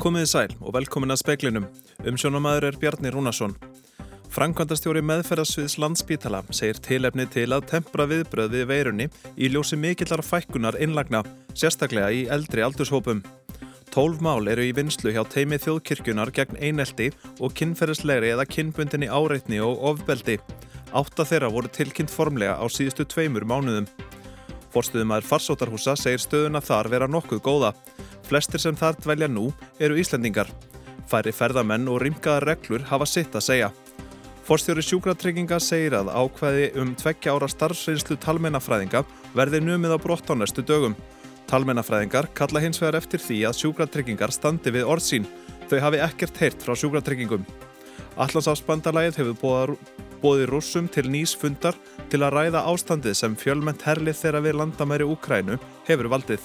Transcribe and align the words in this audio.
Komiði 0.00 0.28
sæl 0.30 0.52
og 0.64 0.72
velkomin 0.72 1.12
að 1.12 1.18
speklinum. 1.20 1.66
Umsjónamaður 2.08 2.70
er 2.70 2.76
Bjarni 2.80 3.10
Rúnarsson. 3.12 3.52
Frankvandastjóri 4.32 5.02
meðferðarsviðs 5.04 5.74
landspítala 5.82 6.40
segir 6.56 6.80
tilefni 6.80 7.26
til 7.28 7.50
að 7.52 7.66
tempra 7.68 8.06
viðbröð 8.08 8.54
við 8.54 8.64
veirunni 8.70 9.08
í 9.36 9.50
ljósi 9.52 9.76
mikillar 9.76 10.22
fækkunar 10.24 10.78
innlagna, 10.80 11.20
sérstaklega 11.52 12.08
í 12.16 12.24
eldri 12.32 12.64
aldurshópum. 12.64 13.20
Tólf 13.92 14.24
mál 14.24 14.48
eru 14.48 14.64
í 14.64 14.72
vinslu 14.72 15.12
hjá 15.12 15.20
teimi 15.28 15.60
þjóðkirkjunar 15.60 16.32
gegn 16.32 16.56
einelti 16.56 17.10
og 17.36 17.52
kinnferðislegri 17.60 18.32
eða 18.32 18.48
kinnbundinni 18.48 19.10
áreitni 19.12 19.60
og 19.60 19.84
ofbeldi. 19.92 20.38
Átta 20.96 21.28
þeirra 21.28 21.52
voru 21.52 21.68
tilkynnt 21.68 22.14
formlega 22.14 22.56
á 22.56 22.64
síðustu 22.72 23.04
tveimur 23.04 23.44
mánuðum. 23.44 23.90
Forstuðumæður 24.72 25.28
farsótarhúsa 25.28 25.98
segir 25.98 26.24
stöðuna 26.24 26.64
þar 26.64 26.88
vera 26.88 27.10
nokkuð 27.10 27.44
góða. 27.44 27.74
Flestir 28.30 28.62
sem 28.62 28.76
þar 28.78 28.94
dvelja 29.02 29.26
nú 29.26 29.48
eru 29.82 29.96
Íslendingar. 29.98 30.46
Færi 31.10 31.32
ferðamenn 31.34 31.88
og 31.90 31.98
rýmkaða 32.04 32.44
reglur 32.44 32.84
hafa 32.86 33.08
sitt 33.10 33.34
að 33.34 33.42
segja. 33.42 33.70
Forstjóri 34.46 34.84
sjúkratrygginga 34.86 35.58
segir 35.62 35.96
að 35.98 36.12
ákveði 36.14 36.68
um 36.78 36.92
tveggja 36.98 37.34
ára 37.34 37.48
starfsreynslu 37.50 38.16
talmennafræðinga 38.22 39.02
verði 39.34 39.60
numið 39.64 39.94
á 39.94 39.98
brott 39.98 40.30
á 40.30 40.38
næstu 40.38 40.62
dögum. 40.62 40.94
Talmennafræðingar 41.50 42.30
kalla 42.38 42.62
hins 42.62 42.78
vegar 42.78 43.00
eftir 43.00 43.22
því 43.24 43.40
að 43.50 43.58
sjúkratryggingar 43.64 44.34
standi 44.34 44.76
við 44.78 44.86
orðsín. 44.86 45.26
Þau 45.66 45.78
hafi 45.88 46.02
ekkert 46.06 46.38
heyrt 46.38 46.62
frá 46.62 46.78
sjúkratryggingum. 46.78 47.44
Allansáfsbandalægið 48.14 49.22
hefur 49.24 49.76
bóði 50.22 50.46
rússum 50.46 50.86
til 50.86 51.08
nýs 51.10 51.34
fundar 51.34 51.74
til 52.12 52.22
að 52.22 52.36
ræða 52.38 52.66
ástandið 52.70 53.18
sem 53.24 53.38
fjölmennt 53.38 53.86
herlið 53.86 54.22
þeirra 54.22 54.46
við 54.46 54.60
landamæri 54.62 55.14
Úkrænu 55.18 55.58
hefur 55.90 56.14
valdið. 56.14 56.42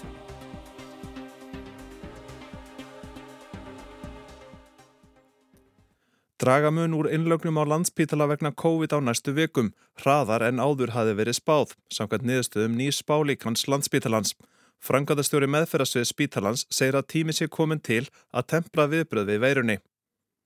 Dragamun 6.45 6.93
úr 6.93 7.07
innlögnum 7.09 7.57
á 7.57 7.65
landspítala 7.65 8.27
vegna 8.29 8.51
COVID 8.53 8.93
á 8.93 9.01
næstu 9.01 9.33
vikum, 9.33 9.71
hraðar 9.97 10.43
en 10.45 10.61
áður 10.61 10.91
hafi 10.93 11.15
verið 11.17 11.39
spáð, 11.39 11.73
samkvæmt 11.89 12.27
niðurstöðum 12.29 12.75
nýs 12.77 12.99
spálíkans 13.01 13.65
landspítalans. 13.65 14.35
Frangaðastjóri 14.77 15.49
meðferðasvið 15.49 16.05
spítalans 16.05 16.67
segir 16.69 16.99
að 16.99 17.09
tími 17.15 17.33
sé 17.33 17.49
komin 17.49 17.81
til 17.81 18.03
að 18.29 18.47
tempra 18.53 18.85
viðbröð 18.93 19.31
við 19.31 19.41
veirunni. 19.41 19.77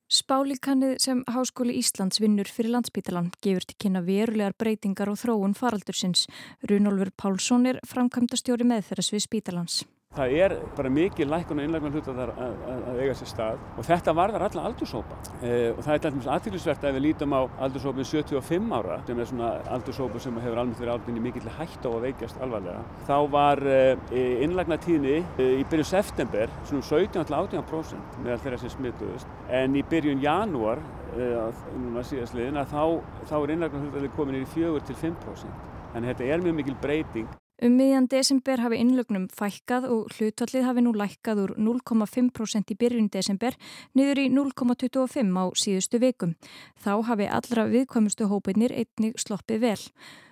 Spálíkannið 0.07 0.95
sem 1.03 1.25
Háskóli 1.27 1.75
Íslands 1.83 2.23
vinnur 2.23 2.47
fyrir 2.47 2.77
landsbítalan 2.77 3.33
gefur 3.43 3.67
til 3.67 3.81
kynna 3.83 3.99
verulegar 3.99 4.55
breytingar 4.55 5.11
og 5.11 5.19
þróun 5.19 5.59
faraldursins. 5.59 6.29
Runolfur 6.63 7.11
Pálsson 7.19 7.67
er 7.67 7.83
framkvæmdastjóri 7.83 8.71
meðferðas 8.71 9.11
við 9.11 9.27
spítalans. 9.27 9.83
Það 10.19 10.31
er 10.41 10.53
bara 10.75 10.89
mikið 10.89 11.29
lækun 11.29 11.59
og 11.61 11.65
innlægna 11.67 11.89
hluta 11.93 12.13
þar 12.17 12.31
að, 12.33 12.55
að, 12.67 12.79
að 12.91 12.97
eiga 13.03 13.13
sér 13.15 13.29
stað 13.29 13.59
og 13.77 13.85
þetta 13.87 14.13
varðar 14.17 14.43
alla 14.47 14.63
aldurshópa 14.67 15.17
e, 15.37 15.51
og 15.69 15.79
það 15.85 15.89
er 15.91 16.07
alltaf 16.09 16.29
aðtýrlisvert 16.33 16.87
að 16.89 16.95
við 16.97 17.03
lítum 17.05 17.35
á 17.37 17.41
aldurshópin 17.67 18.07
75 18.09 18.73
ára 18.73 18.97
sem 19.05 19.21
er 19.21 19.29
svona 19.29 19.51
aldurshópu 19.75 20.19
sem 20.23 20.39
hefur 20.41 20.61
alveg 20.63 20.81
verið 20.81 20.93
áldinni 20.95 21.21
mikill 21.23 21.53
hægt 21.59 21.85
á 21.85 21.89
að 21.93 22.07
veikjast 22.07 22.41
alvarlega. 22.41 22.81
Þá 23.05 23.15
var 23.37 23.61
e, 23.69 23.79
innlægna 24.43 24.79
tíðni 24.83 25.15
e, 25.21 25.49
í 25.61 25.67
byrjun 25.69 25.91
september 25.91 26.55
svona 26.63 26.87
17-18% 26.89 28.17
meðal 28.23 28.39
þeirra 28.43 28.59
sem 28.63 28.73
smituðust 28.73 29.35
en 29.61 29.77
í 29.77 29.83
byrjun 29.93 30.23
janúar 30.25 30.81
núna 31.13 32.01
síðastliðin 32.09 32.57
að 32.59 32.73
þá, 32.73 33.13
þá 33.29 33.35
er 33.43 33.53
innlægna 33.55 33.85
hluta 33.85 34.11
komin 34.17 34.41
í 34.41 34.49
4-5% 34.57 35.69
þannig 35.93 36.11
þetta 36.15 36.33
er 36.33 36.43
mjög 36.49 36.59
mikil 36.63 36.75
breyting. 36.81 37.29
Um 37.59 37.73
miðjan 37.75 38.05
desember 38.07 38.61
hafi 38.63 38.77
innlögnum 38.79 39.25
fækkað 39.35 39.89
og 39.91 40.13
hlutallið 40.15 40.63
hafi 40.63 40.83
nú 40.85 40.93
lækkað 40.95 41.41
úr 41.43 41.51
0,5% 41.59 42.71
í 42.71 42.77
byrjun 42.79 43.09
desember 43.11 43.57
niður 43.99 44.21
í 44.23 44.29
0,25% 44.31 45.35
á 45.35 45.43
síðustu 45.59 45.99
vikum. 45.99 46.37
Þá 46.79 46.93
hafi 47.09 47.27
allra 47.27 47.65
viðkvæmustu 47.67 48.29
hópinnir 48.31 48.71
einnig 48.71 49.19
sloppið 49.19 49.65
vel. 49.65 49.81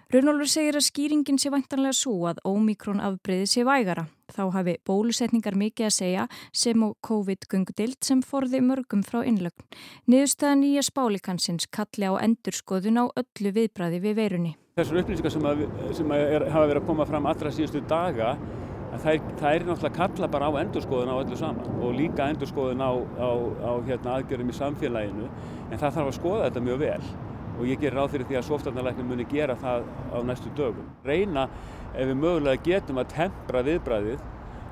Runolfur 0.08 0.48
segir 0.48 0.78
að 0.80 0.86
skýringin 0.86 1.36
sé 1.36 1.50
vantanlega 1.52 1.98
svo 2.00 2.30
að 2.30 2.40
ómikrón 2.48 3.02
afbreyði 3.04 3.50
sé 3.52 3.66
vægara. 3.68 4.06
Þá 4.32 4.44
hafi 4.56 4.76
bólusetningar 4.88 5.58
mikið 5.60 5.90
að 5.90 5.96
segja 5.98 6.28
sem 6.56 6.86
og 6.88 6.94
COVID-gungudild 7.04 8.00
sem 8.08 8.22
forði 8.24 8.62
mörgum 8.64 9.02
frá 9.04 9.20
innlögn. 9.28 9.68
Niðurstaða 10.08 10.62
nýja 10.62 10.86
spálikansins 10.88 11.68
kalli 11.68 12.08
á 12.08 12.16
endurskoðun 12.24 13.04
á 13.04 13.06
öllu 13.20 13.52
viðbræði 13.60 14.00
við 14.08 14.18
veirunni. 14.22 14.54
Þessar 14.78 15.00
upplýsingar 15.02 15.34
sem, 15.34 15.46
að, 15.50 15.62
sem 15.98 16.12
að 16.14 16.24
er, 16.36 16.44
hafa 16.54 16.68
verið 16.70 16.84
að 16.84 16.90
koma 16.92 17.06
fram 17.10 17.26
allra 17.26 17.50
síðustu 17.50 17.80
daga 17.90 18.36
það 19.02 19.48
er 19.50 19.66
náttúrulega 19.66 19.96
kalla 19.96 20.30
bara 20.30 20.50
á 20.54 20.60
endurskoðun 20.62 21.10
á 21.10 21.18
öllu 21.18 21.40
saman 21.40 21.80
og 21.82 21.96
líka 21.98 22.28
endurskoðun 22.30 22.84
á, 22.86 22.94
á, 22.94 23.30
á 23.58 23.72
hérna, 23.88 24.20
aðgjörum 24.20 24.54
í 24.54 24.58
samfélaginu 24.58 25.26
en 25.72 25.82
það 25.82 25.98
þarf 25.98 26.12
að 26.12 26.16
skoða 26.20 26.46
þetta 26.46 26.66
mjög 26.70 26.80
vel 26.86 27.10
og 27.58 27.66
ég 27.66 27.82
gerir 27.82 27.98
ráð 27.98 28.14
fyrir 28.14 28.30
því 28.30 28.38
að 28.38 28.48
sóftarnalæknum 28.52 29.12
muni 29.12 29.28
gera 29.34 29.58
það 29.58 29.90
á 30.14 30.18
næstu 30.30 30.54
dögum. 30.58 30.94
Reyna 31.06 31.50
ef 31.96 32.06
við 32.06 32.18
mögulega 32.22 32.66
getum 32.70 33.02
að 33.02 33.14
tempra 33.18 33.66
viðbræðið 33.66 34.26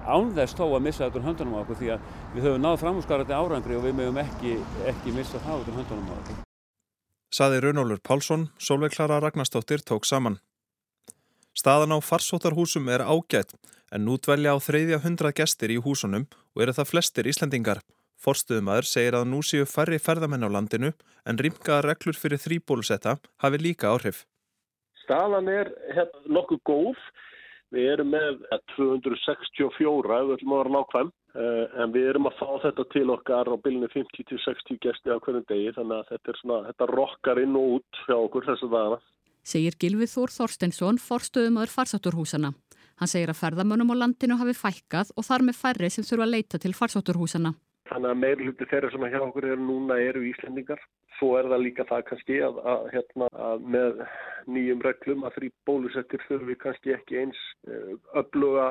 ánþess 0.06 0.58
þó 0.58 0.66
að 0.70 0.82
missa 0.86 1.08
þetta 1.08 1.22
úr 1.22 1.30
höndunum 1.32 1.58
á 1.58 1.62
okkur 1.66 1.82
því 1.82 1.94
að 1.98 2.10
við 2.36 2.50
höfum 2.52 2.66
náð 2.70 2.82
framhúsgarandi 2.86 3.40
árangri 3.42 3.80
og 3.80 3.88
við 3.90 4.02
mögum 4.04 4.22
ekki, 4.22 4.60
ekki 4.86 5.18
missa 5.18 5.42
það 5.48 5.64
úr 5.64 5.80
höndunum 5.82 6.12
á 6.14 6.18
okkur. 6.22 6.45
Saði 7.34 7.62
Runólfur 7.64 8.02
Pálsson, 8.06 8.50
Solveig 8.58 8.94
Klara 8.96 9.20
Ragnarstóttir 9.20 9.82
tók 9.82 10.06
saman. 10.06 10.40
Staðan 11.56 11.96
á 11.96 12.00
farsóttarhúsum 12.04 12.90
er 12.92 13.02
ágætt 13.02 13.56
en 13.92 14.06
nú 14.06 14.18
dvelja 14.20 14.56
á 14.56 14.58
þreyðja 14.60 15.02
hundrað 15.06 15.38
gestir 15.40 15.72
í 15.72 15.80
húsunum 15.80 16.28
og 16.56 16.64
eru 16.66 16.76
það 16.76 16.90
flestir 16.92 17.30
Íslandingar. 17.32 17.80
Forstuðumæður 18.20 18.88
segir 18.90 19.18
að 19.18 19.28
nú 19.32 19.42
séu 19.46 19.66
færri 19.70 20.00
ferðamenn 20.02 20.46
á 20.48 20.50
landinu 20.52 20.92
en 21.28 21.40
rýmkaða 21.40 21.84
reglur 21.86 22.18
fyrir 22.20 22.42
þrýbólusetta 22.42 23.18
hafi 23.44 23.62
líka 23.62 23.92
áhrif. 23.92 24.24
Staðan 25.04 25.48
er 25.52 25.70
hérna, 25.94 26.24
nokkuð 26.38 26.62
góð. 26.66 27.04
Við 27.74 27.92
erum 27.92 28.12
með 28.14 28.42
264 28.76 30.18
ef 30.18 30.28
við 30.28 30.36
ætlum 30.38 30.56
að 30.56 30.62
vera 30.62 30.76
nákvæm 30.76 31.10
eh, 31.10 31.25
en 31.36 31.92
við 31.92 32.10
erum 32.14 32.30
að 32.30 32.38
fá 32.40 32.48
þetta 32.64 32.86
til 32.94 33.06
okkar 33.12 33.50
á 33.52 33.56
bylunni 33.60 33.90
50-60 33.92 34.80
gesti 34.84 35.12
á 35.12 35.20
hvernig 35.20 35.44
degi 35.50 35.74
þannig 35.76 35.98
að 35.98 36.14
þetta, 36.14 36.36
svona, 36.40 36.60
þetta 36.70 36.88
rokkar 36.92 37.42
inn 37.44 37.58
og 37.60 37.76
út 37.80 38.02
hjá 38.06 38.16
okkur 38.16 38.48
þessu 38.48 38.70
dagana. 38.72 39.02
Segir 39.46 39.76
Gilvið 39.82 40.10
Þór 40.10 40.34
Þorstensson, 40.34 41.02
forstuðumöður 41.02 41.74
farsátturhúsana. 41.76 42.54
Hann 42.98 43.12
segir 43.12 43.30
að 43.30 43.42
ferðamönnum 43.42 43.92
á 43.92 43.96
landinu 44.06 44.40
hafi 44.40 44.56
fækkað 44.58 45.12
og 45.14 45.28
þar 45.28 45.44
með 45.46 45.60
færri 45.60 45.92
sem 45.92 46.08
þurfa 46.08 46.26
að 46.26 46.34
leita 46.38 46.62
til 46.64 46.74
farsátturhúsana. 46.74 47.52
Þannig 47.86 48.12
að 48.12 48.22
meir 48.22 48.40
hluti 48.42 48.66
þeirra 48.70 48.90
sem 48.90 49.04
hjá 49.14 49.20
okkur 49.22 49.46
eru 49.52 49.62
núna 49.62 49.98
eru 50.02 50.24
Íslendingar. 50.26 50.80
Svo 51.20 51.36
er 51.40 51.48
það 51.52 51.62
líka 51.62 51.86
það 51.88 52.02
kannski 52.10 52.40
að, 52.44 52.58
að, 52.72 52.88
hérna, 52.96 53.28
að 53.48 53.68
með 53.76 54.00
nýjum 54.56 54.82
reglum 54.84 55.28
að 55.28 55.38
þrý 55.38 55.50
bólusettir 55.70 56.26
þurfi 56.26 56.58
kannski 56.64 56.96
ekki 56.96 57.20
eins 57.22 57.44
eh, 57.70 57.94
öfluga 58.20 58.66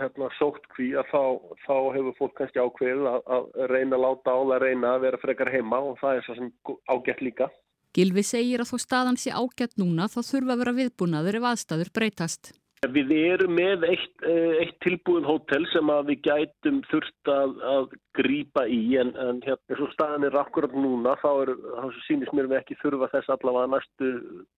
hérna, 0.00 0.30
sótt 0.38 0.64
kví 0.72 0.90
að 0.98 1.12
þá, 1.12 1.22
þá 1.66 1.76
hefur 1.98 2.18
fólk 2.18 2.34
kannski 2.40 2.64
ákveðið 2.64 3.10
að, 3.12 3.20
að 3.36 3.70
reyna 3.74 4.00
að 4.00 4.04
láta 4.06 4.34
á 4.34 4.38
það 4.40 4.56
að 4.56 4.66
reyna 4.66 4.94
að 4.94 5.06
vera 5.06 5.22
frekar 5.26 5.52
heima 5.54 5.84
og 5.84 6.00
það 6.00 6.18
er 6.18 6.26
svo 6.26 6.40
sem 6.40 6.50
ágætt 6.96 7.24
líka. 7.28 7.52
Gilvi 7.94 8.26
segir 8.26 8.64
að 8.64 8.72
þó 8.72 8.76
staðan 8.88 9.20
sé 9.20 9.30
ágætt 9.30 9.76
núna 9.78 10.10
þá 10.10 10.20
þurfa 10.24 10.56
að 10.56 10.64
vera 10.64 10.78
viðbúnaður 10.80 11.38
ef 11.38 11.50
aðstæður 11.52 11.94
breytast. 11.94 12.54
Við 12.84 13.12
erum 13.16 13.54
með 13.56 13.86
eitt, 13.88 14.24
eh, 14.28 14.58
eitt 14.60 14.74
tilbúin 14.84 15.24
hótel 15.24 15.64
sem 15.72 15.88
að 15.88 16.10
við 16.10 16.18
gætum 16.26 16.82
þurft 16.90 17.30
að, 17.32 17.54
að 17.64 17.94
grýpa 18.18 18.66
í 18.68 18.98
en, 19.00 19.14
en 19.16 19.40
hérna 19.46 19.78
svo 19.78 19.88
staðan 19.94 20.26
er 20.28 20.36
akkurat 20.36 20.74
núna 20.76 21.14
þá, 21.22 21.30
er, 21.46 21.54
þá 21.56 22.02
sýnist 22.04 22.34
mér 22.36 22.50
við 22.50 22.60
ekki 22.60 22.76
þurfa 22.82 23.08
þess 23.14 23.32
allavega 23.32 23.72
næstu 23.72 24.10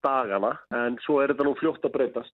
dagana 0.03 0.57
en 0.75 0.99
svo 1.05 1.21
er 1.23 1.35
þetta 1.35 1.47
nú 1.47 1.55
fljótt 1.61 1.87
að 1.87 1.95
breytast. 2.01 2.35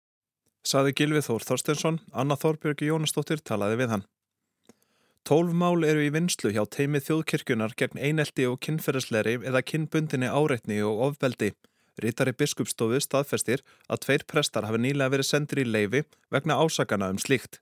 Saði 0.67 0.97
Gilvið 0.99 1.29
Þór 1.29 1.47
Þorstensson, 1.47 2.01
Anna 2.11 2.35
Þorbjörgi 2.35 2.91
Jónastóttir 2.91 3.39
talaði 3.47 3.79
við 3.85 3.93
hann. 3.95 4.07
Tólf 5.27 5.55
mál 5.59 5.83
eru 5.87 6.03
í 6.03 6.11
vinslu 6.15 6.53
hjá 6.55 6.65
teimi 6.71 6.99
þjóðkirkjunar 7.03 7.73
gegn 7.79 7.99
einelti 7.99 8.45
og 8.47 8.61
kinnferðisleiri 8.63 9.41
eða 9.47 9.63
kinnbundinni 9.67 10.29
áreitni 10.31 10.81
og 10.87 11.01
ofbeldi. 11.09 11.53
Rítari 12.03 12.35
biskupstofu 12.37 13.01
staðfestir 13.01 13.63
að 13.89 14.03
tveir 14.07 14.27
prestar 14.29 14.67
hafi 14.69 14.83
nýlega 14.83 15.15
verið 15.15 15.31
sendir 15.31 15.63
í 15.63 15.69
leifi 15.69 16.03
vegna 16.31 16.59
ásakana 16.61 17.09
um 17.13 17.21
slíkt. 17.23 17.61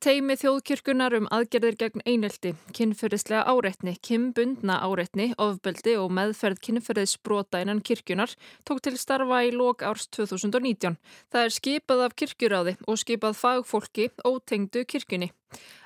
Teimi 0.00 0.32
þjóðkirkunar 0.40 1.12
um 1.18 1.26
aðgerðir 1.28 1.74
gegn 1.82 2.00
einelti, 2.08 2.54
kynferðislega 2.72 3.42
áreitni, 3.52 3.92
kimbundna 4.00 4.78
áreitni, 4.80 5.26
ofbeldi 5.36 5.98
og 6.00 6.08
meðferð 6.16 6.62
kynferðisbrota 6.64 7.60
innan 7.60 7.82
kirkjunar 7.84 8.32
tók 8.64 8.80
til 8.86 8.94
starfa 8.96 9.42
í 9.44 9.50
lok 9.52 9.84
árs 9.84 10.08
2019. 10.16 10.96
Það 11.28 11.44
er 11.44 11.56
skipað 11.58 12.06
af 12.06 12.16
kirkjuráði 12.16 12.74
og 12.88 13.02
skipað 13.02 13.36
fagfólki 13.42 14.08
ótengdu 14.24 14.86
kirkjunni. 14.88 15.34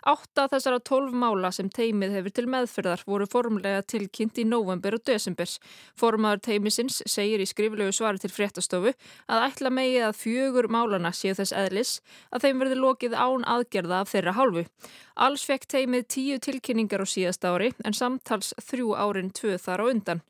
Átta 0.04 0.44
þessara 0.52 0.82
tólf 0.84 1.14
mála 1.16 1.48
sem 1.54 1.70
teimið 1.72 2.18
hefur 2.18 2.32
til 2.36 2.44
meðferðar 2.52 3.04
voru 3.08 3.24
formlega 3.30 3.80
tilkynnt 3.88 4.36
í 4.36 4.44
november 4.44 4.98
og 4.98 5.04
desember. 5.08 5.48
Formaður 5.96 6.42
teimisins 6.44 6.98
segir 7.08 7.40
í 7.40 7.46
skriflegu 7.48 7.94
svari 7.96 8.20
til 8.20 8.32
fréttastofu 8.34 8.92
að 8.92 9.46
ætla 9.46 9.72
megið 9.72 10.04
að 10.10 10.18
fjögur 10.20 10.68
málana 10.68 11.14
séu 11.16 11.32
þess 11.38 11.56
eðlis 11.56 11.94
að 12.30 12.44
þeim 12.44 12.60
verði 12.60 12.80
lokið 12.82 13.16
án 13.16 13.48
aðgerða 13.54 14.02
af 14.04 14.12
þeirra 14.12 14.36
hálfu. 14.36 14.66
Alls 15.14 15.44
fekk 15.46 15.68
teimið 15.70 16.06
tíu 16.10 16.36
tilkynningar 16.42 17.00
á 17.00 17.06
síðast 17.06 17.44
ári 17.46 17.70
en 17.86 17.94
samtals 17.94 18.50
þrjú 18.66 18.96
árin 18.98 19.30
tvö 19.30 19.54
þar 19.62 19.84
á 19.86 19.90
undan. 19.92 20.22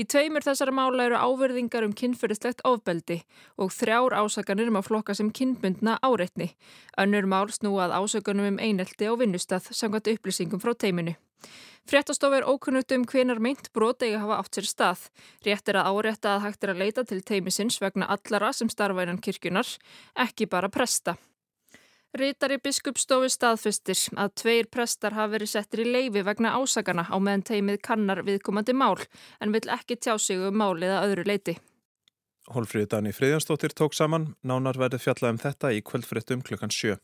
Í 0.00 0.06
tveimur 0.08 0.42
þessara 0.42 0.72
mála 0.72 1.06
eru 1.06 1.20
áverðingar 1.20 1.84
um 1.84 1.92
kynferðislegt 1.92 2.64
ofbeldi 2.64 3.20
og 3.60 3.68
þrjár 3.76 4.16
ásakanir 4.16 4.72
um 4.72 4.80
að 4.80 4.88
flokka 4.88 5.14
sem 5.14 5.28
kynbundna 5.28 5.98
áreitni. 6.00 6.54
Önnur 6.96 7.28
mál 7.28 7.52
snúað 7.52 7.92
ásakanum 7.92 8.54
um 8.54 8.62
einelti 8.80 9.08
á 9.08 9.14
vinnustað 9.20 9.68
samkvæmt 9.70 10.08
upplýsingum 10.14 10.62
frá 10.62 10.72
teiminu. 10.74 11.14
Fréttastof 11.88 12.34
er 12.36 12.46
ókunnugt 12.48 12.92
um 12.94 13.06
hvenar 13.08 13.40
meint 13.40 13.72
brot 13.72 14.04
eigi 14.04 14.18
hafa 14.20 14.36
átt 14.40 14.58
sér 14.58 14.68
stað. 14.68 15.06
Rétt 15.46 15.68
er 15.68 15.80
að 15.80 15.88
árétta 15.90 16.34
að 16.34 16.44
hægt 16.44 16.64
er 16.64 16.72
að 16.74 16.82
leita 16.84 17.04
til 17.04 17.22
teimisins 17.22 17.80
vegna 17.80 18.08
allara 18.14 18.52
sem 18.52 18.68
starfa 18.68 19.06
innan 19.06 19.20
kirkjunar, 19.20 19.66
ekki 20.14 20.46
bara 20.46 20.68
presta. 20.68 21.16
Rítari 22.10 22.58
biskupstofu 22.58 23.28
staðfustir 23.30 23.98
að 24.18 24.32
tveir 24.42 24.66
prestar 24.66 25.14
hafi 25.14 25.36
verið 25.36 25.50
settir 25.52 25.84
í 25.84 25.90
leifi 25.90 26.24
vegna 26.26 26.56
ásakana 26.58 27.04
á 27.06 27.16
meðan 27.22 27.44
teimið 27.46 27.78
kannar 27.86 28.24
viðkomandi 28.26 28.74
mál 28.74 28.98
en 29.38 29.54
vil 29.54 29.62
ekki 29.70 29.96
tjá 29.96 30.16
sig 30.18 30.42
um 30.42 30.58
málið 30.58 30.96
að 30.96 31.06
öðru 31.06 31.26
leiti. 31.30 31.54
Hólfríði 32.50 32.88
Dani 32.90 33.12
Friðjansdóttir 33.14 33.76
tók 33.78 33.94
saman, 33.94 34.32
nánar 34.42 34.78
verið 34.80 35.04
fjallað 35.04 35.36
um 35.36 35.38
þetta 35.38 35.70
í 35.70 35.84
kvöldfrittum 35.86 36.42
klukkan 36.42 36.74
sjö. 36.74 36.96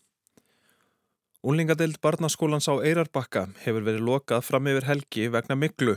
Úlingadeild 1.46 2.00
barnaskólans 2.02 2.66
á 2.66 2.75
Eirarbakka 2.82 3.44
hefur 3.62 3.84
verið 3.87 4.02
lokað 4.02 4.40
fram 4.43 4.66
yfir 4.66 4.87
helgi 4.88 5.26
vegna 5.31 5.54
miklu. 5.54 5.93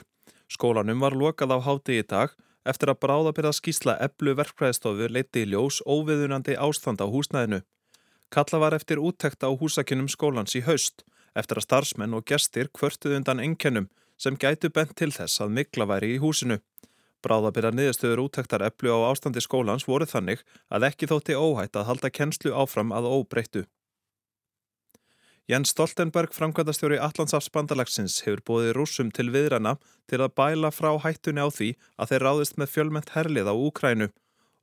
Skólanum 0.45 0.99
var 1.01 1.15
lokað 1.17 1.55
á 1.55 1.65
háti 1.65 1.95
í 1.97 2.03
dag 2.05 2.35
eftir 2.69 2.91
að 2.91 2.99
bráðabirða 3.01 3.55
skísla 3.57 3.95
eblu 3.97 4.35
verkfræðistofu 4.37 5.07
leiti 5.09 5.41
í 5.41 5.47
ljós 5.49 5.79
óviðunandi 5.89 6.53
ástand 6.53 7.01
á 7.01 7.09
húsnæðinu. 7.09 7.63
Kalla 8.29 8.59
var 8.61 8.77
eftir 8.77 9.01
úttekt 9.01 9.41
á 9.41 9.49
húsakinnum 9.49 10.11
skólans 10.13 10.53
í 10.53 10.61
haust 10.69 11.01
eftir 11.33 11.57
að 11.57 11.65
starfsmenn 11.65 12.13
og 12.13 12.29
gestir 12.29 12.69
kvörtuð 12.69 13.17
undan 13.17 13.41
enkennum 13.41 13.89
sem 14.21 14.37
gætu 14.37 14.69
bent 14.69 14.93
til 15.01 15.09
þess 15.09 15.41
að 15.41 15.57
mikla 15.57 15.89
væri 15.89 16.13
í 16.13 16.21
húsinu. 16.21 16.59
Bráðabirða 17.25 17.73
niðurstöður 17.73 18.27
úttektar 18.27 18.67
eblu 18.69 18.93
á 18.93 19.09
ástandi 19.09 19.41
skólans 19.41 19.89
voru 19.89 20.05
þannig 20.05 20.45
að 20.69 20.91
ekki 20.93 21.09
þótti 21.09 21.41
óhætt 21.41 21.73
að 21.73 21.89
halda 21.89 22.13
kennslu 22.13 22.53
áfram 22.53 22.93
að 22.93 23.09
óbreyttu. 23.17 23.65
Jens 25.49 25.71
Stoltenberg, 25.73 26.29
framkvæmdastjóri 26.37 26.99
Allandsafsbandalagsins, 27.01 28.19
hefur 28.21 28.41
bóðið 28.45 28.75
rúsum 28.77 29.07
til 29.09 29.31
viðrana 29.33 29.71
til 30.05 30.19
að 30.21 30.35
bæla 30.37 30.69
frá 30.69 30.91
hættunni 31.01 31.41
á 31.41 31.49
því 31.49 31.69
að 31.97 32.11
þeir 32.11 32.25
ráðist 32.27 32.59
með 32.61 32.69
fjölment 32.75 33.09
herlið 33.15 33.49
á 33.49 33.55
Úkrænu. 33.57 34.07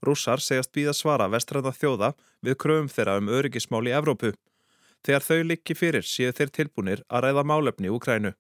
Rússar 0.07 0.39
segjast 0.39 0.71
býða 0.71 0.95
svara 0.95 1.27
vestræða 1.33 1.73
þjóða 1.75 2.13
við 2.47 2.59
kröfum 2.63 2.93
þeirra 2.95 3.17
um 3.19 3.33
öryggismál 3.35 3.83
í 3.91 3.97
Evrópu. 3.99 4.31
Þegar 5.03 5.27
þau 5.27 5.43
likki 5.51 5.75
fyrir 5.75 6.07
séu 6.07 6.31
þeir 6.31 6.55
tilbúinir 6.55 7.03
að 7.11 7.27
ræða 7.27 7.47
málefni 7.51 7.91
Úkrænu. 7.91 8.37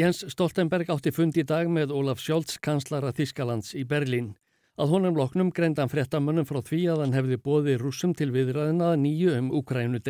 Jens 0.00 0.24
Stoltenberg 0.32 0.88
átti 0.88 1.12
fund 1.12 1.36
í 1.36 1.44
dag 1.44 1.68
með 1.68 1.92
Olaf 1.92 2.24
Scholz, 2.24 2.56
kanslara 2.64 3.12
Þískalands 3.12 3.76
í 3.76 3.84
Berlín. 3.84 4.32
Að 4.80 4.96
honum 4.96 5.20
loknum 5.20 5.52
greindan 5.52 5.92
fréttamönnum 5.92 6.48
frá 6.48 6.64
því 6.64 6.82
að 6.96 7.04
hann 7.04 7.16
hefði 7.20 7.42
bóðið 7.44 7.82
rúsum 7.84 8.16
til 8.16 8.32
viðræðina 8.32 8.94
nýju 8.96 9.36
um 9.36 9.52
Úkrænu 9.60 10.00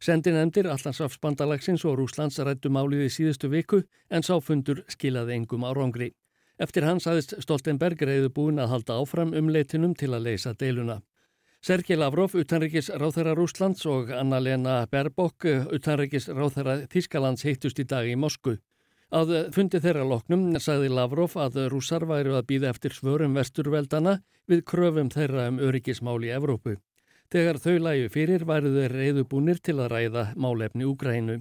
deiluna. 0.00 0.06
Sendi 0.06 0.32
nefndir 0.32 0.66
Allandsafsbandalagsins 0.66 1.84
og 1.84 1.98
Rúslands 1.98 2.38
rættu 2.38 2.70
málið 2.70 3.06
í 3.06 3.10
síðustu 3.10 3.50
viku 3.50 3.82
en 4.10 4.22
sáfundur 4.22 4.84
skilaði 4.88 5.34
engum 5.34 5.64
árangri. 5.64 6.14
Eftir 6.58 6.84
hans 6.84 7.06
aðist 7.06 7.34
Stoltenberg 7.40 8.00
reyðu 8.00 8.30
búin 8.30 8.58
að 8.58 8.68
halda 8.68 9.00
áfram 9.00 9.34
um 9.34 9.48
leitinum 9.48 9.94
til 9.94 10.14
að 10.14 10.24
leysa 10.24 10.54
deiluna. 10.54 11.02
Sergei 11.62 11.96
Lavrov, 11.96 12.34
utanrikis 12.34 12.88
ráþæra 12.88 13.34
Rúslands 13.36 13.84
og 13.86 14.10
Anna-Lena 14.10 14.86
Berbok, 14.90 15.44
utanrikis 15.72 16.28
ráþæra 16.28 16.86
Þískalands 16.88 17.44
heittust 17.44 17.78
í 17.78 17.84
dag 17.84 18.08
í 18.08 18.16
Mosku. 18.16 18.56
Að 19.10 19.52
fundi 19.52 19.80
þeirra 19.80 20.04
loknum 20.04 20.54
sagði 20.60 20.88
Lavrov 20.88 21.36
að 21.36 21.66
rússar 21.68 22.06
væru 22.06 22.36
að 22.38 22.46
býða 22.46 22.70
eftir 22.70 22.92
svörum 22.94 23.34
vesturveldana 23.34 24.22
við 24.48 24.64
kröfum 24.64 25.10
þeirra 25.10 25.48
um 25.50 25.58
öryggismál 25.58 26.24
í 26.24 26.32
Evrópu. 26.32 26.78
Þegar 27.30 27.60
þau 27.62 27.76
lægu 27.78 28.08
fyrir 28.10 28.42
væru 28.42 28.72
þeir 28.74 28.92
reyðubúnir 28.96 29.60
til 29.62 29.76
að 29.78 29.92
ræða 29.92 30.22
málefni 30.34 30.82
Úgrænu. 30.82 31.36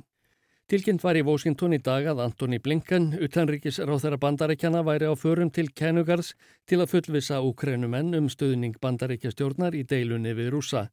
Tilkynnt 0.69 1.01
var 1.01 1.17
í 1.17 1.23
Washington 1.25 1.73
í 1.73 1.79
dag 1.81 2.05
að 2.11 2.19
Antoni 2.27 2.59
Blinken, 2.61 3.07
utanríkis 3.17 3.79
ráþæra 3.81 4.19
bandarækjana, 4.21 4.83
væri 4.85 5.09
á 5.09 5.17
förum 5.17 5.49
til 5.49 5.71
Kenugars 5.73 6.35
til 6.69 6.77
að 6.83 6.91
fullvisa 6.91 7.39
Úgrænumenn 7.41 8.13
um 8.19 8.27
stöðning 8.29 8.77
bandarækjastjórnar 8.77 9.73
í 9.73 9.81
deilunni 9.81 10.35
við 10.37 10.51
rúsa. 10.53 10.91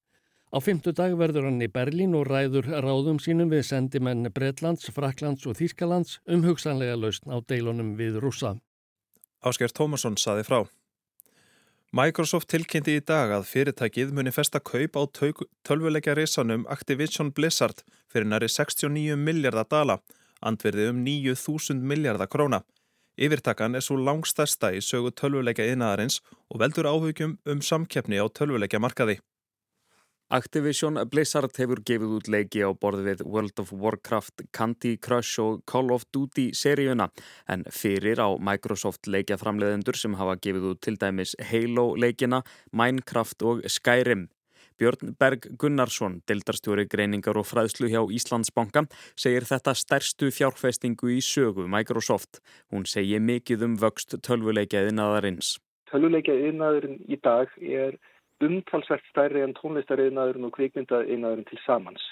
Á 0.48 0.58
fymtu 0.64 0.96
dag 0.96 1.12
verður 1.20 1.50
hann 1.50 1.60
í 1.60 1.69
Berlín 1.69 2.16
og 2.16 2.31
ræður 2.31 2.70
ráðum 2.81 3.20
sínum 3.20 3.52
við 3.52 3.66
sendimenn 3.69 4.32
Breitlands, 4.32 4.88
Fraklands 4.88 5.44
og 5.44 5.60
Þýskalands 5.60 6.22
um 6.25 6.49
hugsanlega 6.49 6.96
lausn 6.96 7.28
á 7.28 7.37
deilunum 7.44 7.92
við 8.00 8.16
rúsa. 8.25 8.56
Ásker 9.44 9.69
Tómasson 9.76 10.16
saði 10.16 10.49
frá. 10.49 10.64
Microsoft 11.94 12.48
tilkynnti 12.50 12.96
í 12.98 13.02
dag 13.06 13.30
að 13.30 13.44
fyrirtækið 13.46 14.10
muni 14.16 14.32
festa 14.34 14.58
kaup 14.58 14.96
á 14.98 15.02
tölvuleikja 15.62 16.16
risanum 16.18 16.64
Activision 16.68 17.30
Blizzard 17.30 17.84
fyrir 18.10 18.26
næri 18.26 18.48
69 18.50 19.14
miljardar 19.14 19.68
dala, 19.70 20.00
andverði 20.42 20.88
um 20.90 21.04
9.000 21.06 21.78
miljardar 21.86 22.26
króna. 22.26 22.64
Yfirtakan 23.16 23.78
er 23.78 23.86
svo 23.86 23.96
langstæsta 24.02 24.72
í 24.74 24.82
sögu 24.82 25.14
tölvuleikja 25.14 25.70
innaðarins 25.72 26.18
og 26.50 26.60
veldur 26.60 26.90
áhugjum 26.90 27.38
um 27.46 27.62
samkeppni 27.62 28.18
á 28.18 28.26
tölvuleikja 28.34 28.82
markaði. 28.82 29.20
Activision 30.26 30.99
Blizzard 31.06 31.55
hefur 31.55 31.78
gefið 31.87 32.14
út 32.17 32.28
leiki 32.34 32.58
á 32.67 32.75
borðið 32.75 33.20
World 33.23 33.61
of 33.62 33.69
Warcraft, 33.70 34.43
Candy 34.50 34.96
Crush 34.99 35.38
og 35.38 35.61
Call 35.70 35.93
of 35.94 36.02
Duty 36.11 36.49
seríuna 36.50 37.12
en 37.46 37.62
fyrir 37.70 38.19
á 38.19 38.34
Microsoft 38.34 39.06
leikjaframleðendur 39.06 39.94
sem 39.94 40.17
hafa 40.19 40.34
gefið 40.43 40.73
út 40.73 40.81
til 40.82 40.99
dæmis 40.99 41.37
Halo 41.38 41.93
leikina, 41.94 42.40
Minecraft 42.73 43.44
og 43.46 43.62
Skyrim. 43.70 44.26
Björn 44.76 45.14
Berg 45.14 45.46
Gunnarsson, 45.62 46.19
dildarstjóri 46.26 46.88
greiningar 46.90 47.38
og 47.38 47.46
fræðslu 47.46 47.87
hjá 47.87 48.02
Íslandsbanka, 48.19 48.82
segir 49.14 49.46
þetta 49.46 49.76
stærstu 49.78 50.32
fjárfestingu 50.34 51.14
í 51.14 51.20
sögu 51.23 51.69
Microsoft. 51.70 52.43
Hún 52.75 52.82
segir 52.82 53.23
mikið 53.23 53.62
um 53.70 53.78
vöxt 53.78 54.19
tölvuleikjaðinaðarins. 54.26 55.55
Tölvuleikjaðinaðurinn 55.87 56.99
í 57.06 57.23
dag 57.23 57.55
er 57.62 57.94
umtalsvert 58.44 59.04
stærri 59.10 59.42
en 59.44 59.56
tónlistariðnaðurinn 59.56 60.49
og 60.49 60.54
kvikmyndaðinaðurinn 60.58 61.49
til 61.49 61.61
samans 61.64 62.04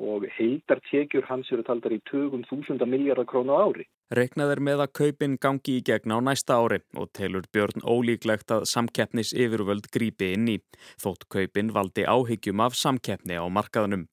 og 0.00 0.24
heildartekjur 0.38 1.26
hans 1.28 1.50
eru 1.52 1.64
taldar 1.66 1.92
í 1.92 1.98
20.000 2.08 2.86
miljardar 2.88 3.26
krónu 3.28 3.52
ári. 3.52 3.84
Reknað 4.12 4.54
er 4.54 4.62
með 4.64 4.84
að 4.84 4.92
kaupin 4.98 5.36
gangi 5.40 5.76
í 5.78 5.84
gegna 5.84 6.16
á 6.16 6.20
næsta 6.24 6.56
ári 6.56 6.80
og 6.96 7.12
telur 7.16 7.44
Björn 7.52 7.84
ólíklegt 7.84 8.52
að 8.52 8.66
samkeppnis 8.72 9.32
yfirvöld 9.36 9.90
grípi 9.92 10.32
inn 10.36 10.48
í. 10.48 10.56
Þótt 11.02 11.28
kaupin 11.28 11.72
valdi 11.76 12.06
áhyggjum 12.08 12.64
af 12.64 12.76
samkeppni 12.76 13.36
á 13.36 13.44
markaðunum. 13.52 14.08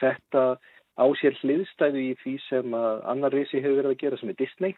Þetta 0.00 0.56
á 0.94 1.06
sér 1.18 1.38
hliðstæðu 1.42 2.02
í 2.02 2.16
því 2.22 2.34
sem 2.48 2.74
annar 2.74 3.34
reysi 3.34 3.58
hefur 3.62 3.82
verið 3.82 3.94
að 3.94 4.02
gera 4.02 4.20
sem 4.20 4.30
er 4.30 4.38
Disney. 4.38 4.76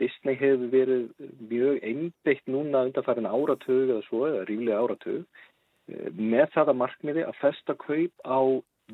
Disney 0.00 0.36
hefur 0.40 0.70
verið 0.72 1.08
mjög 1.50 1.80
einbeitt 1.84 2.46
núna 2.48 2.86
undanfærin 2.88 3.28
áratögu 3.28 3.90
eða 3.90 4.04
svo, 4.08 4.24
eða 4.30 4.46
ríflega 4.48 4.80
áratögu 4.80 5.24
með 6.16 6.50
það 6.54 6.72
að 6.72 6.80
markmiði 6.82 7.26
að 7.26 7.38
festa 7.40 7.76
kaup 7.80 8.26
á 8.26 8.40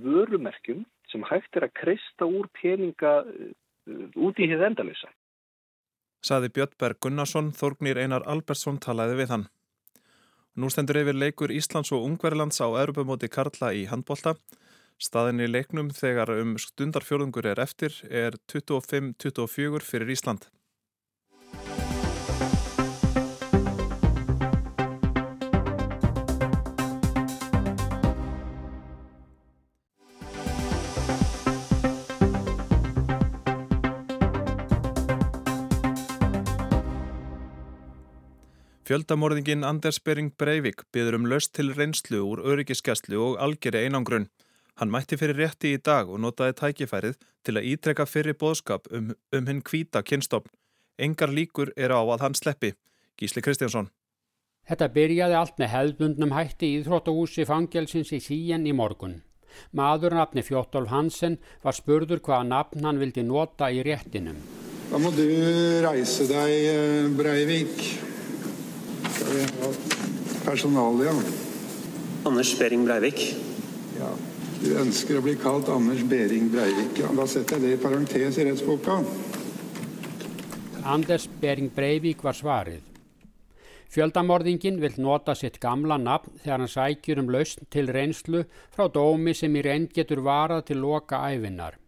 vörumerkjum 0.01 0.85
sem 1.11 1.25
hægt 1.29 1.57
er 1.57 1.69
að 1.69 1.77
kreista 1.81 2.27
úr 2.29 2.49
peninga 2.57 3.21
uh, 3.25 3.53
út 4.19 4.41
í 4.43 4.49
hið 4.51 4.65
endalösa. 4.71 5.11
Saði 6.27 6.51
Björnberg 6.57 6.99
Gunnarsson, 7.05 7.53
Þorgnir 7.55 8.01
Einar 8.03 8.25
Albertsson 8.27 8.81
talaði 8.83 9.21
við 9.21 9.35
hann. 9.35 9.47
Nú 10.57 10.71
stendur 10.73 10.99
yfir 11.03 11.19
leikur 11.19 11.53
Íslands 11.53 11.93
og 11.93 12.07
Ungverðlands 12.07 12.63
á 12.65 12.67
Europamóti 12.67 13.29
Karla 13.29 13.75
í 13.77 13.85
handbólta. 13.91 14.35
Staðin 14.97 15.43
í 15.45 15.49
leiknum 15.51 15.91
þegar 15.93 16.33
um 16.39 16.55
stundarfjörðungur 16.57 17.51
er 17.53 17.61
eftir 17.61 17.93
er 18.09 18.39
25-24 18.49 19.85
fyrir 19.85 20.15
Ísland. 20.17 20.49
Fjöldamorðingin 38.87 39.65
Anders 39.67 39.97
Bering 39.99 40.29
Breivik 40.39 40.85
byður 40.95 41.17
um 41.19 41.25
löst 41.27 41.51
til 41.59 41.73
reynslu 41.75 42.21
úr 42.23 42.39
öryggiskeslu 42.53 43.19
og 43.19 43.41
algjörði 43.43 43.81
einangrun. 43.83 44.29
Hann 44.79 44.93
mætti 44.95 45.19
fyrir 45.19 45.41
rétti 45.41 45.73
í 45.75 45.81
dag 45.83 46.07
og 46.07 46.21
notaði 46.23 46.55
tækifærið 46.61 47.17
til 47.43 47.57
að 47.59 47.67
ítrekka 47.73 48.07
fyrir 48.07 48.39
bóðskap 48.39 48.87
um, 48.95 49.11
um 49.35 49.51
hinn 49.51 49.65
kvíta 49.67 50.05
kynstofn. 50.07 50.47
Engar 51.03 51.35
líkur 51.35 51.75
er 51.75 51.91
á 51.91 51.99
að 51.99 52.23
hann 52.29 52.39
sleppi. 52.39 52.77
Gísli 53.19 53.43
Kristjánsson. 53.43 53.91
Þetta 54.71 54.93
byrjaði 54.95 55.41
allt 55.41 55.59
með 55.59 55.73
hefðbundnum 55.75 56.39
hætti 56.39 56.71
í 56.71 56.81
Íþróttahúsi 56.85 57.51
fangelsins 57.51 58.15
í 58.15 58.23
síen 58.23 58.71
í 58.71 58.77
morgun. 58.77 59.25
Maður 59.75 60.15
nafni 60.21 60.47
Fjóttolf 60.47 60.95
Hansen 60.95 61.41
var 61.67 61.75
spurður 61.75 62.23
hvaða 62.23 62.53
nafn 62.55 62.87
hann 62.87 63.03
vildi 63.03 63.27
nota 63.27 63.67
í 63.67 63.83
réttinum. 63.83 64.39
Da 64.93 65.03
må 65.03 65.11
du 65.11 65.27
reise 65.83 66.31
deg, 66.31 66.59
eh, 66.71 67.17
Breivik. 67.19 68.15
Personalia? 70.47 71.13
Anders 72.27 72.55
Behring 72.59 72.85
Breivik. 72.87 73.23
Ja, 73.97 74.11
du 74.63 74.69
ønsker 74.83 75.19
å 75.19 75.23
bli 75.25 75.37
kalt 75.41 75.71
Anders 75.73 76.03
Behring 76.11 76.51
Breivik. 76.53 76.99
Ja, 77.01 77.13
da 77.17 77.27
setter 77.31 77.57
jeg 77.57 77.65
det 77.65 77.79
i 77.79 77.83
parentes 77.83 78.39
i 78.39 78.47
rettsboka. 78.49 78.99
Anders 80.87 81.29
Behring 81.41 81.71
Breivik 81.75 82.23
var 82.27 82.37
svarið. 82.39 82.85
Fjöldamorðingin 83.97 84.81
vil 84.83 84.99
nota 84.99 85.35
sitt 85.39 85.61
gamla 85.63 85.97
nafn 86.03 86.35
þegar 86.43 86.63
hann 86.65 86.71
sækjur 86.71 87.23
um 87.23 87.31
lausn 87.33 87.69
til 87.71 87.89
reynslu 87.95 88.43
frá 88.75 88.91
dómi 88.93 89.35
sem 89.35 89.55
í 89.57 89.63
reynd 89.65 89.95
getur 89.95 90.25
varað 90.27 90.67
til 90.71 90.83
loka 90.83 91.23
æfinnar. 91.31 91.79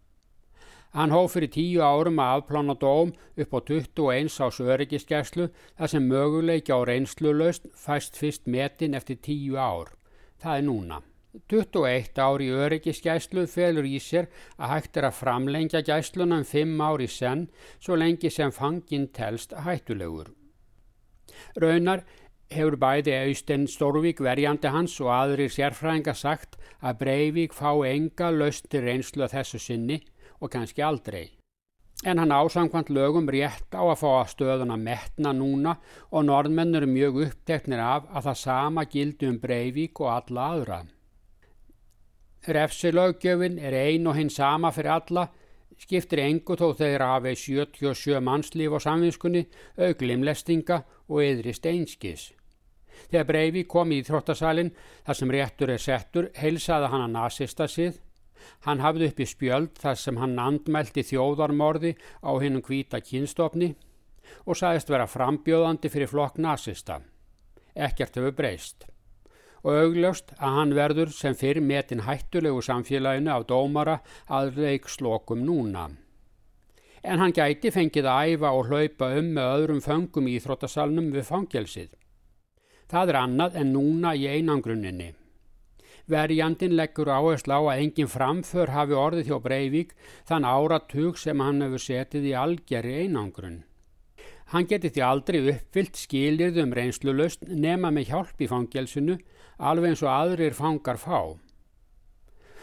Hann 0.97 1.13
hóf 1.13 1.35
fyrir 1.37 1.51
tíu 1.53 1.83
árum 1.85 2.21
að 2.23 2.39
afplána 2.39 2.75
dóm 2.81 3.11
upp 3.37 3.53
á 3.53 3.59
21 3.61 4.39
ás 4.41 4.61
öryggisgæslu 4.61 5.51
þar 5.77 5.93
sem 5.93 6.09
möguleiki 6.09 6.73
á 6.73 6.81
reynslu 6.81 7.35
lausn 7.37 7.69
fæst 7.77 8.17
fyrst 8.17 8.49
metin 8.49 8.97
eftir 8.97 9.21
tíu 9.21 9.61
ár. 9.61 9.93
Það 10.41 10.57
er 10.57 10.65
núna. 10.65 11.03
21 11.53 12.19
ár 12.19 12.41
í 12.41 12.49
öryggisgæslu 12.49 13.45
felur 13.47 13.85
í 13.85 13.99
sér 14.01 14.31
að 14.57 14.73
hægt 14.73 14.97
er 14.97 15.11
að 15.11 15.19
framlengja 15.21 15.85
gæsluna 15.85 16.41
um 16.41 16.49
5 16.49 16.81
ár 16.81 17.05
í 17.05 17.11
senn 17.13 17.49
svo 17.77 17.99
lengi 18.01 18.31
sem 18.33 18.51
fangin 18.51 19.11
telst 19.13 19.53
hættulegur. 19.53 20.33
Raunar 21.61 22.07
hefur 22.49 22.79
bæði 22.81 23.13
Austen 23.27 23.67
Stórvík 23.69 24.23
verjandi 24.25 24.73
hans 24.73 24.97
og 25.05 25.13
aðrir 25.13 25.53
sérfræðinga 25.53 26.15
sagt 26.17 26.57
að 26.81 27.03
Breivik 27.03 27.53
fá 27.53 27.75
enga 27.85 28.31
laustir 28.33 28.89
reynslu 28.89 29.27
að 29.27 29.35
þessu 29.37 29.61
sinni 29.61 30.01
og 30.41 30.51
kannski 30.53 30.83
aldrei. 30.83 31.27
En 32.07 32.19
hann 32.19 32.31
ásangvand 32.31 32.93
lögum 32.95 33.27
rétt 33.27 33.75
á 33.75 33.83
að 33.83 33.99
fá 33.99 34.11
að 34.21 34.31
stöðuna 34.35 34.77
metna 34.79 35.33
núna 35.35 35.75
og 36.13 36.29
norðmennur 36.29 36.87
er 36.87 36.93
mjög 36.93 37.19
uppteknir 37.25 37.83
af 37.83 38.07
að 38.13 38.29
það 38.29 38.39
sama 38.45 38.85
gildi 38.87 39.27
um 39.27 39.41
Breivik 39.43 40.01
og 40.01 40.13
alla 40.13 40.47
aðra. 40.53 40.79
Refsilöggjöfin 42.47 43.59
er 43.59 43.75
ein 43.75 44.07
og 44.07 44.15
hinn 44.15 44.31
sama 44.31 44.71
fyrir 44.71 44.95
alla, 44.95 45.27
skiptir 45.79 46.23
engu 46.23 46.55
þó 46.57 46.71
þeir 46.79 47.03
hafi 47.03 47.35
77 47.35 48.23
mannslíf 48.23 48.79
á 48.79 48.81
samvinskunni, 48.87 49.47
auglimlestinga 49.77 50.85
og 51.09 51.23
yðri 51.27 51.55
steinskis. 51.55 52.33
Þegar 53.11 53.27
Breivi 53.27 53.65
kom 53.65 53.93
í 53.95 54.03
þróttasalinn 54.07 54.71
þar 55.07 55.19
sem 55.19 55.33
réttur 55.35 55.73
er 55.75 55.83
settur, 55.83 56.31
heilsaði 56.35 56.91
hann 56.93 57.07
að 57.07 57.15
nazista 57.15 57.69
sið. 57.71 57.99
Hann 58.67 58.83
hafði 58.85 59.11
upp 59.11 59.23
í 59.23 59.29
spjöld 59.29 59.79
þar 59.81 60.01
sem 60.01 60.21
hann 60.23 60.39
andmælti 60.43 61.05
þjóðarmorði 61.11 61.95
á 62.25 62.31
hinnum 62.43 62.65
hvita 62.65 63.01
kynstofni 63.05 63.75
og 64.45 64.59
sagðist 64.61 64.93
vera 64.93 65.09
frambjóðandi 65.09 65.91
fyrir 65.93 66.11
flokk 66.11 66.39
nazista. 66.43 67.01
Ekkert 67.75 68.19
hefur 68.19 68.37
breyst 68.37 68.89
og 69.63 69.75
augljóst 69.75 70.35
að 70.39 70.57
hann 70.59 70.75
verður 70.77 71.11
sem 71.15 71.35
fyrir 71.37 71.65
metin 71.65 72.05
hættulegu 72.07 72.61
samfélaginu 72.65 73.33
af 73.35 73.47
dómara 73.51 73.99
að 74.31 74.61
leikslokum 74.63 75.43
núna. 75.45 75.89
En 77.03 77.23
hann 77.23 77.35
gæti 77.35 77.73
fengið 77.75 78.09
að 78.11 78.35
æfa 78.35 78.53
og 78.55 78.71
hlaupa 78.71 79.13
um 79.19 79.33
með 79.37 79.55
öðrum 79.55 79.83
föngum 79.83 80.29
í 80.29 80.37
Íþróttasalnum 80.39 81.13
við 81.15 81.29
fangelsið. 81.31 81.91
Það 82.89 83.13
er 83.13 83.21
annað 83.21 83.59
en 83.61 83.73
núna 83.75 84.15
í 84.17 84.27
einangrunninni. 84.27 85.13
Verjandin 86.09 86.73
leggur 86.73 87.11
áherslu 87.13 87.53
á 87.53 87.61
að 87.61 87.81
engin 87.83 88.09
framför 88.09 88.71
hafi 88.73 88.97
orðið 88.97 89.27
hjá 89.29 89.39
Breivik 89.45 89.91
þann 90.29 90.47
áratug 90.49 91.19
sem 91.21 91.41
hann 91.45 91.61
hefur 91.61 91.83
setið 91.85 92.31
í 92.31 92.37
algjari 92.43 92.95
einangrunn. 93.03 93.59
Hann 94.49 94.65
geti 94.65 94.89
því 94.89 95.03
aldrei 95.05 95.41
uppfyllt 95.53 95.99
skilirð 96.01 96.63
um 96.63 96.73
reynslulöst 96.73 97.45
nema 97.49 97.91
með 97.93 98.15
hjálp 98.15 98.41
í 98.41 98.49
fangelsinu 98.49 99.19
alveg 99.59 99.93
eins 99.93 100.03
og 100.07 100.13
aðrir 100.15 100.57
fangar 100.57 100.97
fá. 101.03 101.37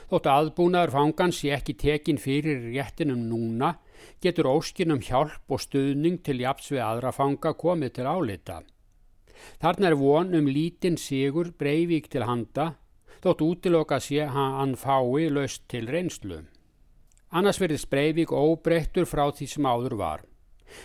Þótt 0.09 0.29
aðbúnaður 0.29 0.93
fangans 0.93 1.41
sé 1.41 1.51
ekki 1.53 1.75
tekin 1.81 2.21
fyrir 2.21 2.63
réttinum 2.71 3.27
núna, 3.29 3.75
getur 4.21 4.49
óskinum 4.49 5.01
hjálp 5.05 5.53
og 5.53 5.61
stuðning 5.61 6.19
til 6.25 6.39
japs 6.41 6.71
við 6.73 6.81
aðra 6.85 7.13
fanga 7.13 7.53
komið 7.57 7.93
til 7.99 8.09
álita. 8.09 8.57
Þarna 9.61 9.91
er 9.91 9.97
von 9.99 10.33
um 10.37 10.49
lítinn 10.49 10.97
sigur 10.97 11.51
breyvík 11.59 12.09
til 12.09 12.25
handa, 12.25 12.73
þótt 13.25 13.41
útiloka 13.41 13.97
sé 13.99 14.27
hann 14.29 14.75
fái 14.77 15.31
löst 15.33 15.63
til 15.71 15.89
reynslu. 15.89 16.43
Annars 17.33 17.57
verðist 17.59 17.89
breyvík 17.89 18.31
óbreyttur 18.31 19.07
frá 19.09 19.25
því 19.33 19.47
sem 19.49 19.65
áður 19.65 19.95
var. 19.97 20.21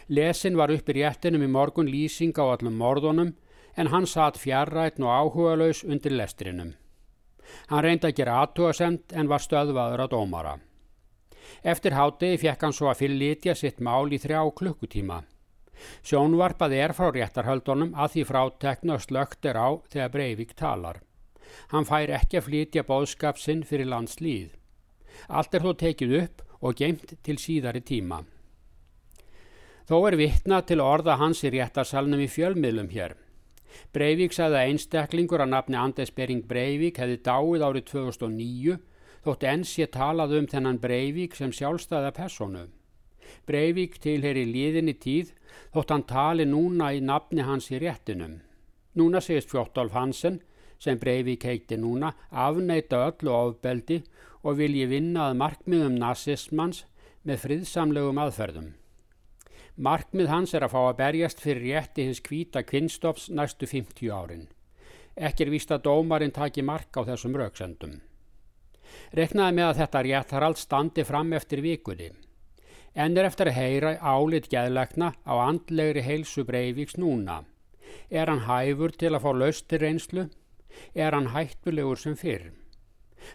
Lesin 0.08 0.56
var 0.56 0.72
upp 0.72 0.88
í 0.88 0.96
réttinum 0.96 1.44
í 1.44 1.50
morgun 1.50 1.90
lýsing 1.90 2.32
á 2.40 2.44
allum 2.48 2.78
morðunum 2.80 3.34
en 3.76 3.90
hann 3.92 4.08
satt 4.08 4.40
fjarrætn 4.40 5.04
og 5.04 5.12
áhugaðlaus 5.12 5.82
undir 5.84 6.16
lestrinum. 6.16 6.72
Hann 7.68 7.84
reyndi 7.84 8.08
að 8.08 8.16
gera 8.22 8.38
aðtúasemt 8.44 9.12
en 9.12 9.28
var 9.28 9.44
stöðvaður 9.44 10.04
að 10.06 10.12
dómara. 10.14 10.54
Eftir 11.62 11.96
hátegi 11.98 12.40
fekk 12.46 12.64
hann 12.64 12.76
svo 12.76 12.88
að 12.88 13.02
fyllitja 13.02 13.56
sitt 13.58 13.84
mál 13.84 14.08
í 14.08 14.20
þrjá 14.22 14.40
klukkutíma. 14.56 15.20
Sjónvarpað 16.04 16.76
er 16.78 16.96
frá 16.96 17.10
réttarhöldunum 17.12 17.94
að 17.96 18.16
því 18.16 18.26
frátekna 18.32 18.98
slögt 19.00 19.44
er 19.44 19.60
á 19.60 19.68
þegar 19.92 20.12
Breivik 20.16 20.56
talar. 20.56 21.00
Hann 21.72 21.88
fær 21.88 22.12
ekki 22.18 22.40
að 22.40 22.46
flytja 22.48 22.84
bóðskap 22.88 23.38
sinn 23.38 23.64
fyrir 23.66 23.90
landslýð. 23.90 24.52
Allt 25.28 25.54
er 25.54 25.64
þó 25.64 25.72
tekið 25.84 26.16
upp 26.20 26.44
og 26.60 26.76
geimt 26.76 27.16
til 27.24 27.38
síðari 27.40 27.82
tíma. 27.84 28.22
Þó 29.88 29.96
er 30.06 30.16
vittna 30.20 30.60
til 30.62 30.78
orða 30.84 31.16
hans 31.18 31.42
í 31.42 31.50
réttarsalnum 31.50 32.20
í 32.22 32.28
fjölmiðlum 32.30 32.90
hér. 32.92 33.16
Breivik 33.94 34.34
sagði 34.34 34.58
að 34.60 34.68
einstaklingur 34.70 35.42
að 35.42 35.52
nafni 35.54 35.78
Anders 35.78 36.12
Bering 36.14 36.44
Breivik 36.46 37.00
hefði 37.02 37.20
dáið 37.26 37.64
árið 37.66 37.86
2009 37.90 38.76
þótt 39.24 39.46
enns 39.50 39.72
ég 39.78 39.90
talaði 39.94 40.40
um 40.40 40.48
þennan 40.50 40.78
Breivik 40.82 41.34
sem 41.38 41.52
sjálfstæða 41.54 42.12
personu. 42.16 42.68
Breivik 43.46 43.98
tilheri 44.02 44.44
líðinni 44.46 44.94
tíð 44.98 45.32
þótt 45.74 45.94
hann 45.94 46.06
tali 46.06 46.46
núna 46.46 46.92
í 46.94 47.02
nafni 47.04 47.46
hans 47.46 47.70
í 47.70 47.80
réttinum. 47.82 48.40
Núna 48.98 49.20
segist 49.22 49.50
Fjóttolf 49.52 49.94
Hansen, 49.94 50.40
sem 50.80 50.98
Breivik 50.98 51.44
heiti 51.44 51.76
núna, 51.76 52.14
afneita 52.30 53.04
öllu 53.10 53.32
ofbeldi 53.36 54.00
og 54.42 54.56
vilji 54.58 54.86
vinna 54.88 55.28
að 55.28 55.40
markmiðum 55.42 55.98
nazismans 56.00 56.84
með 57.28 57.42
friðsamlegum 57.44 58.20
aðferðum. 58.22 58.70
Markmið 59.80 60.28
hans 60.28 60.54
er 60.56 60.64
að 60.64 60.74
fá 60.74 60.80
að 60.82 60.96
berjast 60.98 61.40
fyrir 61.40 61.66
rétti 61.76 62.04
hins 62.04 62.20
kvíta 62.24 62.64
kvinnstofs 62.66 63.28
næstu 63.32 63.68
50 63.68 64.10
árin. 64.12 64.48
Ekki 65.16 65.46
er 65.46 65.52
víst 65.52 65.72
að 65.72 65.84
dómarinn 65.86 66.34
taki 66.36 66.64
mark 66.64 66.96
á 66.96 67.04
þessum 67.08 67.36
rauksendum. 67.36 68.00
Reknaði 69.16 69.56
með 69.56 69.68
að 69.68 69.78
þetta 69.82 70.02
réttarald 70.06 70.58
standi 70.60 71.04
fram 71.06 71.32
eftir 71.36 71.62
vikunni. 71.64 72.10
En 72.94 73.16
er 73.16 73.28
eftir 73.28 73.50
að 73.50 73.58
heyra 73.60 73.94
álit 74.02 74.48
geðlegna 74.50 75.12
á 75.22 75.32
andlegri 75.44 76.02
heilsu 76.02 76.44
Breivíks 76.44 76.98
núna. 76.98 77.44
Er 78.10 78.30
hann 78.30 78.46
hæfur 78.46 78.92
til 78.92 79.14
að 79.14 79.22
fá 79.24 79.30
laustir 79.34 79.82
reynslu? 79.84 80.26
Er 80.94 81.16
hann 81.16 81.30
hættulegur 81.34 81.98
sem 81.98 82.16
fyrr? 82.16 82.50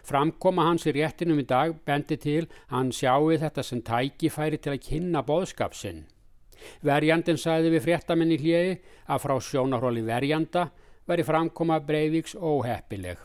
Framkoma 0.06 0.66
hans 0.66 0.86
í 0.86 0.94
réttinum 0.96 1.40
í 1.40 1.46
dag 1.46 1.76
bendi 1.86 2.18
til 2.20 2.48
hann 2.72 2.90
sjáu 2.92 3.36
þetta 3.38 3.62
sem 3.62 3.82
tækifæri 3.86 4.58
til 4.58 4.74
að 4.74 4.82
kynna 4.88 5.22
boðskapsinn. 5.26 6.04
Verjandin 6.82 7.38
sagði 7.38 7.76
við 7.76 7.84
fréttamenni 7.86 8.40
hljögi 8.40 8.76
að 9.06 9.22
frá 9.22 9.36
sjónarhóli 9.38 10.02
verjanda 10.06 10.70
veri 11.06 11.24
framkoma 11.26 11.78
Breiviks 11.86 12.34
óheppileg. 12.34 13.20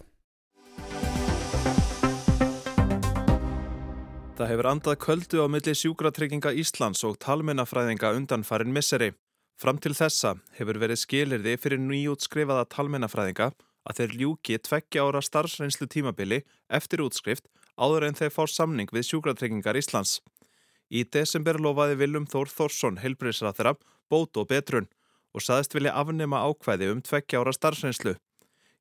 Það 4.42 4.50
hefur 4.50 4.68
andað 4.72 5.02
köldu 5.04 5.42
á 5.44 5.48
milli 5.54 5.74
sjúkratrygginga 5.78 6.54
Íslands 6.58 7.04
og 7.06 7.20
talmennafræðinga 7.22 8.14
undanfarin 8.18 8.74
misseri. 8.74 9.12
Fram 9.62 9.78
til 9.78 9.94
þessa 9.94 10.34
hefur 10.58 10.80
verið 10.82 10.98
skilirði 11.04 11.58
fyrir 11.62 11.82
nýjútskrifaða 11.84 12.66
talmennafræðinga 12.74 13.52
að 13.88 14.02
þeir 14.02 14.16
ljúki 14.20 14.60
tveggja 14.62 15.06
ára 15.08 15.22
starfsreynslu 15.26 15.88
tímabili 15.90 16.42
eftir 16.70 17.04
útskrift 17.06 17.48
áður 17.78 18.08
en 18.08 18.18
þeir 18.18 18.34
fá 18.36 18.44
samning 18.48 18.92
við 18.94 19.08
sjúkratryggingar 19.10 19.80
Íslands. 19.80 20.20
Í 20.92 21.06
desember 21.08 21.60
lofaði 21.62 21.98
Viljum 22.02 22.28
Þór 22.28 22.52
Þórsson 22.52 23.00
helbriðsraþara 23.02 23.78
bót 24.12 24.38
og 24.38 24.50
betrun 24.52 24.90
og 25.32 25.46
saðist 25.46 25.74
vilja 25.76 25.96
afnema 25.96 26.44
ákvæði 26.44 26.92
um 26.92 27.02
tveggja 27.02 27.42
ára 27.42 27.54
starfsreynslu. 27.56 28.18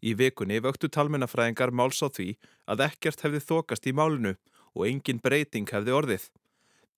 Í 0.00 0.14
vikunni 0.16 0.58
vöktu 0.64 0.88
talmennafræðingar 0.88 1.70
máls 1.76 2.00
á 2.02 2.08
því 2.08 2.32
að 2.66 2.86
ekkert 2.88 3.22
hefði 3.26 3.42
þokast 3.44 3.86
í 3.86 3.94
málinu 3.94 4.34
og 4.74 4.86
engin 4.88 5.20
breyting 5.22 5.68
hefði 5.70 5.94
orðið. 5.96 6.24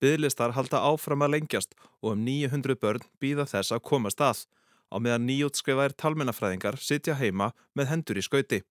Byðlistar 0.01 0.55
halda 0.55 0.81
áfram 0.83 1.23
að 1.23 1.35
lengjast 1.35 1.75
og 2.01 2.15
um 2.15 2.23
900 2.25 2.79
börn 2.79 3.05
býða 3.21 3.45
þess 3.47 3.75
að 3.75 3.85
komast 3.89 4.23
að, 4.23 4.45
á 4.93 4.97
meðan 5.01 5.25
nýjótskrifaðir 5.25 5.95
talmennafræðingar 5.97 6.77
sitja 6.77 7.17
heima 7.17 7.51
með 7.73 7.89
hendur 7.89 8.19
í 8.21 8.25
skauti. 8.25 8.61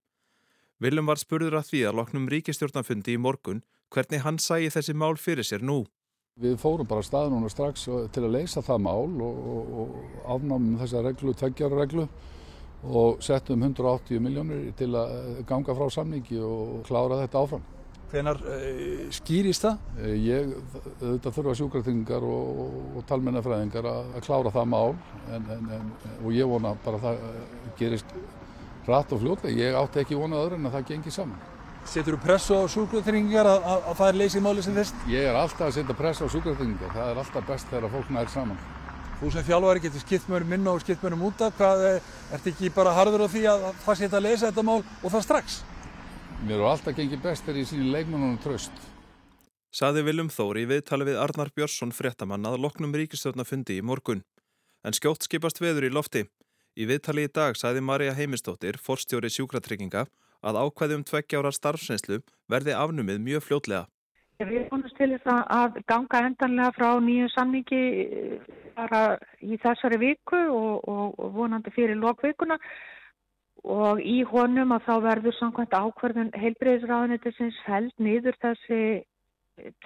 Viljum 0.79 1.09
var 1.11 1.19
spurður 1.19 1.59
að 1.59 1.67
því 1.69 1.81
að 1.89 1.97
loknum 1.99 2.29
ríkistjórnafundi 2.31 3.17
í 3.17 3.19
morgun 3.19 3.61
hvernig 3.93 4.23
hann 4.23 4.39
sæi 4.39 4.71
þessi 4.73 4.95
mál 4.95 5.17
fyrir 5.19 5.45
sér 5.47 5.61
nú. 5.63 5.83
Við 6.41 6.55
fórum 6.57 6.87
bara 6.89 7.05
stað 7.05 7.29
núna 7.29 7.51
strax 7.51 7.85
til 7.85 8.23
að 8.23 8.33
leysa 8.33 8.63
það 8.65 8.79
mál 8.87 9.11
og, 9.21 9.43
og, 9.53 9.75
og 9.83 10.31
afnámum 10.33 10.79
þessa 10.81 11.03
reglu, 11.05 11.35
tveggjara 11.37 11.83
reglu 11.83 12.07
og 12.83 13.21
settum 13.23 13.61
180 13.63 14.23
miljónir 14.23 14.71
til 14.79 14.89
að 14.97 15.43
ganga 15.47 15.75
frá 15.77 15.91
samningi 15.93 16.39
og 16.41 16.81
klára 16.87 17.21
þetta 17.21 17.43
áfram. 17.45 17.67
Hvenar 18.13 18.37
uh, 18.45 19.05
skýrist 19.13 19.63
það? 19.65 19.79
Eh, 20.03 20.11
ég, 20.21 20.51
þetta 20.99 21.31
þurfa 21.33 21.55
sjúkratingar 21.57 22.25
og, 22.27 22.59
og 22.99 23.07
talmennafræðingar 23.09 23.87
að, 23.89 24.11
klára 24.27 24.51
það 24.53 24.69
mál 24.69 24.91
en, 25.33 25.47
en, 25.55 25.71
en, 25.79 25.87
og 26.19 26.29
ég 26.35 26.49
vona 26.49 26.75
bara 26.85 26.99
að 26.99 27.07
það 27.07 27.25
eh, 27.31 27.71
gerist 27.79 28.13
rætt 28.85 29.15
og 29.15 29.23
fljóðlega. 29.23 29.55
Ég 29.57 29.79
átti 29.79 30.03
ekki 30.03 30.19
vonað 30.19 30.45
öðru 30.45 30.59
en 30.59 30.69
að 30.69 30.77
það 30.77 30.87
gengi 30.91 31.15
saman. 31.15 31.49
Setur 31.89 32.15
þú 32.15 32.21
pressu 32.27 32.59
á 32.61 32.63
sjúkratingar 32.69 33.49
að, 33.49 33.65
að, 33.73 33.89
að 33.89 33.99
það 34.03 34.11
er 34.11 34.21
leysið 34.21 34.45
máli 34.45 34.67
sem 34.67 34.77
fyrst? 34.77 35.03
Ég 35.09 35.27
er 35.31 35.41
alltaf 35.41 35.67
að 35.71 35.75
setja 35.79 35.97
pressu 36.03 36.29
á 36.29 36.33
sjúkratingar. 36.37 36.93
Það 36.93 37.09
er 37.09 37.25
alltaf 37.25 37.49
best 37.49 37.73
þegar 37.73 37.93
fólk 37.97 38.13
nær 38.13 38.31
saman. 38.31 38.63
Þú 39.23 39.33
sem 39.33 39.45
fjálfari 39.49 39.81
getur 39.87 40.05
skipt 40.05 40.29
mörgum 40.29 40.53
inn 40.59 40.69
og 40.69 40.81
skipt 40.85 41.03
mörgum 41.03 41.29
út 41.31 41.41
af. 41.41 41.57
Hvað, 41.57 41.85
ert 42.37 42.49
ekki 42.53 42.71
bara 42.77 42.93
harður 42.93 43.25
á 43.25 43.27
því 43.33 43.45
að 43.49 43.69
það 43.87 44.01
setja 44.03 44.19
að 44.19 44.27
leysa 44.29 44.49
þetta 44.51 44.69
mál 44.69 44.81
og 44.83 45.09
það 45.09 45.23
strax? 45.31 45.63
Mér 46.43 46.57
eru 46.57 46.65
alltaf 46.67 46.91
gengið 46.97 47.21
bestir 47.23 47.55
í 47.55 47.61
síni 47.63 47.85
leikmennunum 47.87 48.35
tröst. 48.43 48.73
Saði 49.71 50.01
Viljum 50.03 50.27
Þóri 50.27 50.65
viðtali 50.67 51.05
við 51.07 51.19
Arnar 51.23 51.53
Björnsson 51.55 51.93
fréttamann 51.95 52.43
að 52.49 52.57
loknum 52.65 52.91
ríkistjórnafundi 52.99 53.77
í 53.79 53.85
morgun. 53.85 54.25
En 54.83 54.91
skjótt 54.91 55.23
skipast 55.23 55.63
veður 55.63 55.87
í 55.87 55.93
lofti. 55.95 56.25
Í 56.75 56.89
viðtali 56.89 57.29
í 57.29 57.31
dag 57.31 57.55
saði 57.55 57.85
Marja 57.87 58.11
Heimistóttir, 58.17 58.75
forstjóri 58.75 59.31
sjúkratrygginga, 59.31 60.03
að 60.43 60.59
ákveðum 60.65 61.07
tveggjára 61.07 61.53
starfsreynslu 61.55 62.19
verði 62.51 62.75
afnumið 62.75 63.23
mjög 63.23 63.47
fljótlega. 63.47 63.87
Við 64.43 64.67
búin 64.67 64.83
til 64.97 65.13
þess 65.13 65.47
að 65.47 65.79
ganga 65.87 66.25
endanlega 66.27 66.75
frá 66.75 66.89
nýju 66.99 67.29
samningi 67.31 67.83
bara 68.75 69.03
í 69.39 69.55
þessari 69.63 70.01
viku 70.01 70.41
og, 70.51 70.83
og, 70.83 71.15
og 71.15 71.37
vonandi 71.37 71.71
fyrir 71.71 71.95
lokvikuna 72.03 72.59
og 73.63 74.01
í 74.03 74.21
honum 74.27 74.73
að 74.75 74.85
þá 74.87 74.93
verður 75.07 75.35
samkvæmt 75.37 75.75
ákverðun 75.77 76.31
heilbreyðisráðunitisins 76.35 77.59
held 77.67 77.93
nýður 78.03 78.37
þessi 78.43 78.79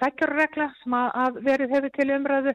tveggjarregla 0.00 0.68
sem 0.80 0.96
að 0.98 1.40
verið 1.46 1.74
hefur 1.76 1.94
til 1.94 2.08
umræðu 2.16 2.54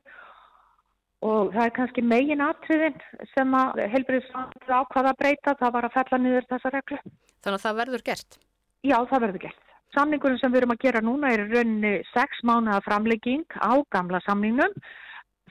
og 1.24 1.54
það 1.54 1.66
er 1.66 1.76
kannski 1.78 2.04
megin 2.04 2.44
atriðin 2.44 2.98
sem 3.32 3.54
að 3.56 3.86
heilbreyðisráðunitis 3.94 4.74
ákvaða 4.74 5.14
að 5.14 5.22
breyta, 5.22 5.54
það 5.62 5.76
var 5.78 5.88
að 5.88 5.96
fella 6.00 6.20
nýður 6.24 6.50
þessa 6.50 6.74
reglu. 6.74 7.00
Þannig 7.44 7.60
að 7.60 7.68
það 7.68 7.80
verður 7.80 8.04
gert? 8.10 8.40
Já, 8.84 8.98
það 9.08 9.24
verður 9.24 9.44
gert. 9.46 9.62
Samningurum 9.94 10.40
sem 10.42 10.52
við 10.52 10.64
erum 10.64 10.74
að 10.74 10.84
gera 10.84 11.04
núna 11.06 11.32
er 11.32 11.46
raunni 11.54 11.94
6 12.12 12.44
mánuða 12.50 12.82
framlegging 12.84 13.46
á 13.62 13.74
gamla 13.94 14.20
samningnum, 14.26 14.76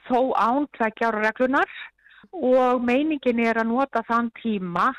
þó 0.05 0.35
án 0.35 0.67
tveggjára 0.75 1.23
reglunar 1.23 1.71
og 2.33 2.83
meiningin 2.83 3.39
er 3.39 3.61
að 3.61 3.71
nota 3.71 4.03
þann 4.05 4.29
tíma 4.41 4.91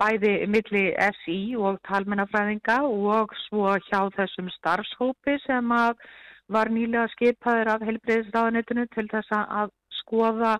bæði 0.00 0.32
milli 0.50 0.84
SI 1.22 1.40
og 1.60 1.80
talmennafræðinga 1.88 2.78
og 2.86 3.34
svo 3.46 3.74
hjá 3.88 4.00
þessum 4.16 4.48
starfshópi 4.56 5.36
sem 5.44 5.74
var 6.52 6.70
nýlega 6.70 7.08
skipaður 7.14 7.72
af 7.74 7.84
helbreyðisráðanitinu 7.86 8.86
til 8.94 9.06
þess 9.12 9.34
að 9.36 9.72
skoða 10.00 10.56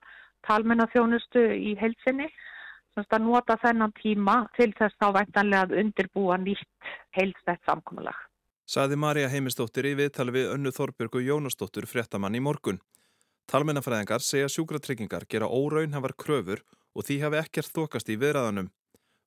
talmennaþjónustu 0.46 1.42
í 1.54 1.76
heilsinni. 1.80 2.28
Þannig 2.96 3.12
að 3.12 3.26
nota 3.26 3.58
þennan 3.60 3.92
tíma 3.98 4.36
til 4.56 4.70
þess 4.78 4.96
þá 4.96 5.10
væntanlega 5.18 5.66
að 5.66 5.74
undirbúa 5.82 6.38
nýtt 6.40 6.92
heilstætt 7.16 7.60
samkominlag. 7.68 8.16
Saði 8.66 8.96
Marja 8.98 9.28
Heimistóttir 9.30 9.86
í 9.86 9.92
viðtali 9.98 10.32
við 10.34 10.48
önnu 10.54 10.72
Þorbjörgu 10.74 11.20
Jónastóttur 11.22 11.86
fréttamann 11.86 12.34
í 12.34 12.40
morgun. 12.42 12.80
Talmennafræðingar 13.46 14.24
segja 14.26 14.48
sjúkratryggingar 14.50 15.28
gera 15.30 15.46
óraunhafar 15.46 16.16
kröfur 16.18 16.64
og 16.96 17.06
því 17.06 17.20
hafi 17.22 17.38
ekkert 17.44 17.70
þokast 17.76 18.10
í 18.10 18.16
viðræðanum. 18.18 18.72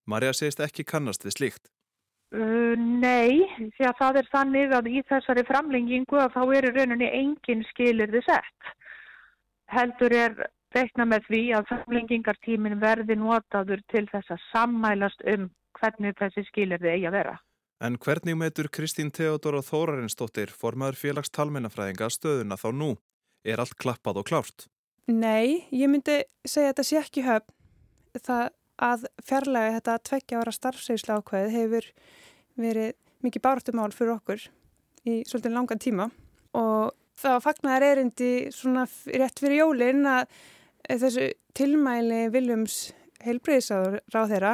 Marja 0.07 0.33
segist 0.33 0.61
ekki 0.63 0.85
kannast 0.87 1.25
við 1.25 1.35
slíkt. 1.37 1.71
Uh, 2.29 2.77
nei, 2.77 3.41
því 3.57 3.87
að 3.89 3.97
það 3.97 4.21
er 4.21 4.27
þannig 4.29 4.73
að 4.77 4.87
í 4.91 5.01
þessari 5.09 5.43
framlengingu 5.47 6.19
að 6.21 6.35
þá 6.35 6.41
eru 6.59 6.73
rauninni 6.75 7.09
engin 7.09 7.65
skilir 7.71 8.11
þið 8.13 8.27
sett. 8.27 8.73
Heldur 9.73 10.13
er 10.13 10.35
reikna 10.75 11.07
með 11.09 11.25
því 11.29 11.43
að 11.57 11.69
framlengingartímin 11.71 12.77
verði 12.81 13.17
notaður 13.17 13.81
til 13.89 14.05
þess 14.11 14.35
að 14.35 14.43
sammælast 14.51 15.25
um 15.33 15.49
hvernig 15.79 16.17
þessi 16.19 16.45
skilir 16.49 16.81
þið 16.81 16.93
eigi 16.93 17.09
að 17.09 17.17
vera. 17.17 17.35
En 17.79 17.95
hvernig 17.97 18.35
metur 18.35 18.67
Kristín 18.67 19.09
Theodora 19.15 19.61
Þórarinsdóttir 19.63 20.51
formaður 20.51 20.99
félags 20.99 21.31
talmennafræðinga 21.31 22.09
stöðuna 22.11 22.57
þá 22.59 22.69
nú? 22.75 22.89
Er 23.47 23.61
allt 23.63 23.77
klappað 23.79 24.19
og 24.19 24.27
klárt? 24.27 24.67
Nei, 25.07 25.65
ég 25.71 25.89
myndi 25.89 26.19
segja 26.45 26.69
að 26.69 26.73
þetta 26.73 26.85
sé 26.89 26.97
ekki 26.99 27.23
höfn. 27.25 27.53
Það 28.19 28.49
að 28.79 29.05
fjarlæga 29.25 29.75
þetta 29.77 29.97
tveggja 30.09 30.41
ára 30.41 30.53
starfsegisla 30.55 31.19
ákveð 31.19 31.51
hefur 31.53 31.89
verið 32.59 32.95
mikið 33.25 33.43
bártumál 33.43 33.91
fyrir 33.95 34.15
okkur 34.15 34.45
í 35.07 35.19
svolítið 35.27 35.55
langan 35.55 35.81
tíma. 35.81 36.07
Og 36.55 36.95
það 37.19 37.43
fagnar 37.43 37.85
erindi 37.85 38.31
svona 38.55 38.85
rétt 39.11 39.41
fyrir 39.41 39.63
jólinn 39.63 40.07
að 40.07 40.29
þessu 40.89 41.27
tilmæli 41.57 42.27
Viljums 42.33 42.79
heilbreyðisáður 43.25 43.99
ráð 44.13 44.33
þeirra 44.33 44.53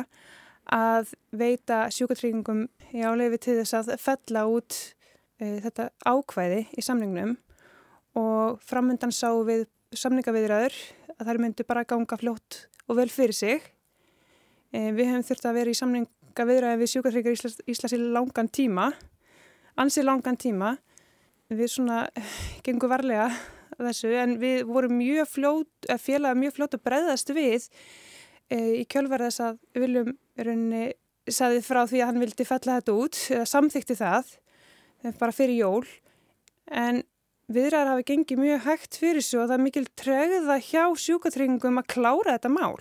að 0.74 1.14
veita 1.38 1.84
sjúkatryggingum 1.94 2.66
í 2.96 3.06
áleifi 3.06 3.42
til 3.44 3.58
þess 3.60 3.78
að 3.78 3.92
fella 4.02 4.46
út 4.50 4.78
e, 5.38 5.60
þetta 5.62 5.92
ákvæði 6.02 6.64
í 6.74 6.86
samningnum. 6.86 7.36
Og 8.18 8.58
framöndan 8.66 9.14
sá 9.14 9.30
við 9.46 9.68
samningaviðræður 9.96 10.78
að 11.20 11.30
þær 11.30 11.42
myndu 11.44 11.68
bara 11.68 11.86
ganga 11.88 12.18
fljótt 12.18 12.66
og 12.90 12.98
vel 12.98 13.10
fyrir 13.12 13.36
sig 13.36 13.75
við 14.74 15.10
hefum 15.10 15.26
þurft 15.28 15.48
að 15.50 15.58
vera 15.60 15.74
í 15.74 15.78
samninga 15.78 16.48
viðræði 16.50 16.80
við 16.82 16.92
sjúkarþryggar 16.94 17.38
Íslas, 17.38 17.60
Íslas 17.70 17.96
í 17.96 18.00
langan 18.02 18.50
tíma, 18.50 18.90
ansið 19.80 20.10
langan 20.10 20.40
tíma. 20.40 20.76
Við 21.46 21.70
svona 21.70 22.06
gengum 22.66 22.90
varlega 22.90 23.30
þessu 23.78 24.12
en 24.18 24.38
við 24.42 24.64
vorum 24.70 24.96
mjög 24.98 25.30
fljót, 25.30 25.90
félaga 26.02 26.40
mjög 26.40 26.56
fljót 26.58 26.78
að 26.78 26.86
breyðast 26.88 27.34
við 27.36 27.68
e, 28.50 28.58
í 28.82 28.86
kjölverðas 28.90 29.42
að 29.44 29.60
Viljum 29.78 30.16
raunni 30.40 30.88
saði 31.30 31.62
frá 31.66 31.84
því 31.90 32.02
að 32.02 32.10
hann 32.10 32.22
vildi 32.22 32.48
fella 32.48 32.80
þetta 32.80 32.96
út, 32.96 33.20
eða 33.34 33.46
samþykti 33.50 33.98
það, 34.00 34.32
bara 35.20 35.36
fyrir 35.36 35.60
jól. 35.60 35.86
En 36.70 37.04
viðræðar 37.52 37.94
hafi 37.94 38.08
gengið 38.10 38.42
mjög 38.42 38.64
hægt 38.66 39.00
fyrir 39.02 39.26
svo 39.26 39.44
að 39.44 39.52
það 39.52 39.58
er 39.58 39.66
mikil 39.66 39.86
tregða 40.02 40.58
hjá 40.66 40.84
sjúkarþryggingum 41.06 41.82
að 41.82 41.92
klára 41.94 42.38
þetta 42.38 42.54
mál 42.54 42.80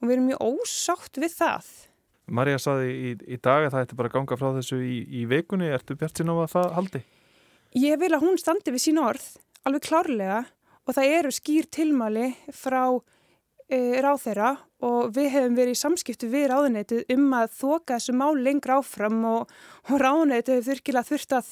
og 0.00 0.08
við 0.08 0.16
erum 0.16 0.30
mjög 0.30 0.46
ósátt 0.46 1.20
við 1.22 1.36
það. 1.36 1.70
Marja 2.26 2.58
saði 2.58 2.90
í, 2.90 3.10
í 3.22 3.38
dag 3.38 3.66
að 3.66 3.72
það 3.74 3.84
ætti 3.84 3.98
bara 3.98 4.10
að 4.10 4.16
ganga 4.16 4.38
frá 4.40 4.48
þessu 4.56 4.80
í, 4.82 4.96
í 5.06 5.26
vekunni. 5.30 5.70
Ertu 5.70 5.94
bjart 5.98 6.18
sín 6.18 6.32
á 6.32 6.34
að 6.34 6.52
það 6.56 6.72
haldi? 6.78 7.02
Ég 7.76 7.98
vil 8.00 8.12
að 8.16 8.24
hún 8.24 8.40
standi 8.40 8.72
við 8.74 8.82
sín 8.86 9.02
orð, 9.02 9.26
alveg 9.68 9.84
klárlega 9.86 10.40
og 10.86 10.96
það 10.96 11.12
eru 11.18 11.34
skýr 11.34 11.68
tilmali 11.70 12.30
frá 12.54 12.82
e, 13.68 13.78
ráð 14.02 14.22
þeirra 14.24 14.50
og 14.86 15.14
við 15.16 15.30
hefum 15.34 15.56
verið 15.58 15.74
í 15.74 15.80
samskiptu 15.80 16.28
við 16.30 16.48
ráðuneytið 16.52 17.14
um 17.16 17.26
að 17.38 17.54
þoka 17.58 17.96
þessu 17.96 18.14
mál 18.16 18.34
lengra 18.42 18.78
áfram 18.80 19.22
og, 19.28 19.54
og 19.90 20.02
ráðuneytið 20.02 20.58
hefur 20.58 20.68
þurkilega 20.70 21.10
þurft 21.10 21.36
að 21.38 21.50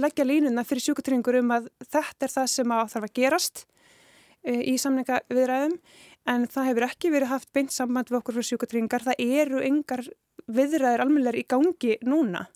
leggja 0.00 0.26
línuna 0.28 0.64
fyrir 0.66 0.86
sjúkutringur 0.86 1.40
um 1.42 1.52
að 1.58 1.68
þetta 1.86 2.26
er 2.26 2.34
það 2.36 2.50
sem 2.54 2.74
að 2.76 2.94
þarf 2.94 3.08
að 3.08 3.16
gerast 3.20 3.64
e, 4.42 4.56
í 4.72 4.76
samninga 4.80 5.20
viðræðum 5.30 5.76
en 6.30 6.46
það 6.50 6.70
hefur 6.70 6.86
ekki 6.86 7.10
verið 7.12 7.32
haft 7.32 7.50
beint 7.56 7.74
samband 7.74 8.10
við 8.10 8.20
okkur 8.20 8.38
frá 8.38 8.46
sjúkatringar. 8.46 9.04
Það 9.08 9.22
eru 9.24 9.62
engar 9.66 10.04
viðræðir 10.50 11.04
almennilegar 11.04 11.40
í 11.40 11.46
gangi 11.50 11.96
núna. 12.06 12.46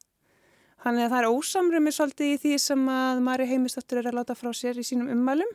Þannig 0.85 1.07
að 1.07 1.15
það 1.15 1.21
er 1.21 1.31
ósamrömmið 1.33 1.97
svolítið 1.97 2.31
í 2.31 2.41
því 2.43 2.57
sem 2.61 2.89
að 2.93 3.23
Mari 3.25 3.47
Heimistóttur 3.49 4.03
er 4.03 4.11
að 4.11 4.19
láta 4.19 4.37
frá 4.37 4.51
sér 4.53 4.79
í 4.79 4.85
sínum 4.85 5.09
ummælum 5.15 5.55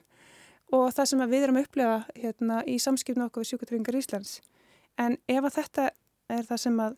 og 0.73 0.88
það 0.93 1.10
sem 1.12 1.21
við 1.29 1.45
erum 1.45 1.60
að 1.60 1.67
upplefa 1.67 1.99
hérna, 2.17 2.63
í 2.65 2.77
samskipnu 2.82 3.27
okkur 3.27 3.43
við 3.43 3.51
sjúkatringar 3.51 3.97
Íslands. 3.99 4.39
En 4.97 5.17
ef 5.29 5.45
að 5.45 5.55
þetta 5.60 5.86
er 6.34 6.49
það 6.49 6.62
sem 6.65 6.82
að 6.82 6.97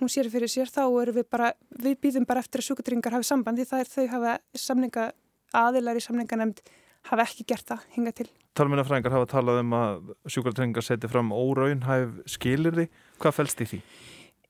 hún 0.00 0.12
sér 0.12 0.30
fyrir 0.32 0.50
sér 0.50 0.70
þá 0.70 0.82
við 1.12 1.24
bara, 1.30 1.52
við 1.82 1.98
býðum 2.02 2.26
bara 2.28 2.42
eftir 2.42 2.62
að 2.62 2.70
sjúkatringar 2.70 3.16
hafi 3.16 3.28
sambandi 3.28 3.66
þar 3.68 3.90
þau 3.90 4.06
hafa 4.14 4.36
samninga 4.56 5.10
aðilar 5.56 5.98
í 5.98 6.04
samninganemnd 6.04 6.62
hafa 7.08 7.24
ekki 7.26 7.46
gert 7.48 7.66
það 7.70 7.86
hinga 7.94 8.12
til. 8.20 8.28
Talmennafræðingar 8.58 9.14
hafa 9.14 9.28
talað 9.30 9.60
um 9.62 9.74
að 9.78 10.14
sjúkartrengar 10.28 10.84
seti 10.84 11.08
fram 11.10 11.30
óraunhæf 11.32 12.20
skilirði. 12.28 12.88
Hvað 13.22 13.36
fælst 13.38 13.62
í 13.64 13.68
því? 13.70 13.80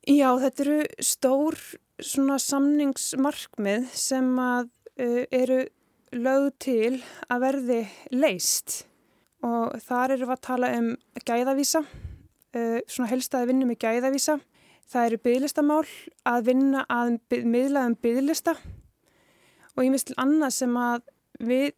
Já, 0.09 0.31
þetta 0.41 0.65
eru 0.65 0.79
stór 1.05 1.59
samningsmarkmið 2.01 3.91
sem 3.93 4.31
að 4.41 4.71
uh, 4.97 5.25
eru 5.29 5.61
lögð 6.17 6.49
til 6.65 6.95
að 7.31 7.43
verði 7.45 7.81
leist 8.17 8.87
og 9.47 9.77
þar 9.85 10.17
eru 10.17 10.27
við 10.27 10.35
að 10.35 10.47
tala 10.49 10.71
um 10.77 10.89
gæðavísa, 11.29 11.85
uh, 11.85 12.79
svona 12.89 13.11
helstaði 13.13 13.53
vinnu 13.53 13.69
með 13.69 13.83
gæðavísa. 13.85 14.41
Það 14.91 15.07
eru 15.07 15.21
bygglistamál 15.29 15.87
að 16.27 16.49
vinna 16.49 16.81
að 16.91 17.15
miðlaðum 17.47 17.95
bygglista 18.03 18.57
og 19.77 19.85
ég 19.85 19.93
mistil 19.95 20.17
annað 20.19 20.57
sem 20.57 20.75
að 20.81 21.05
við 21.47 21.69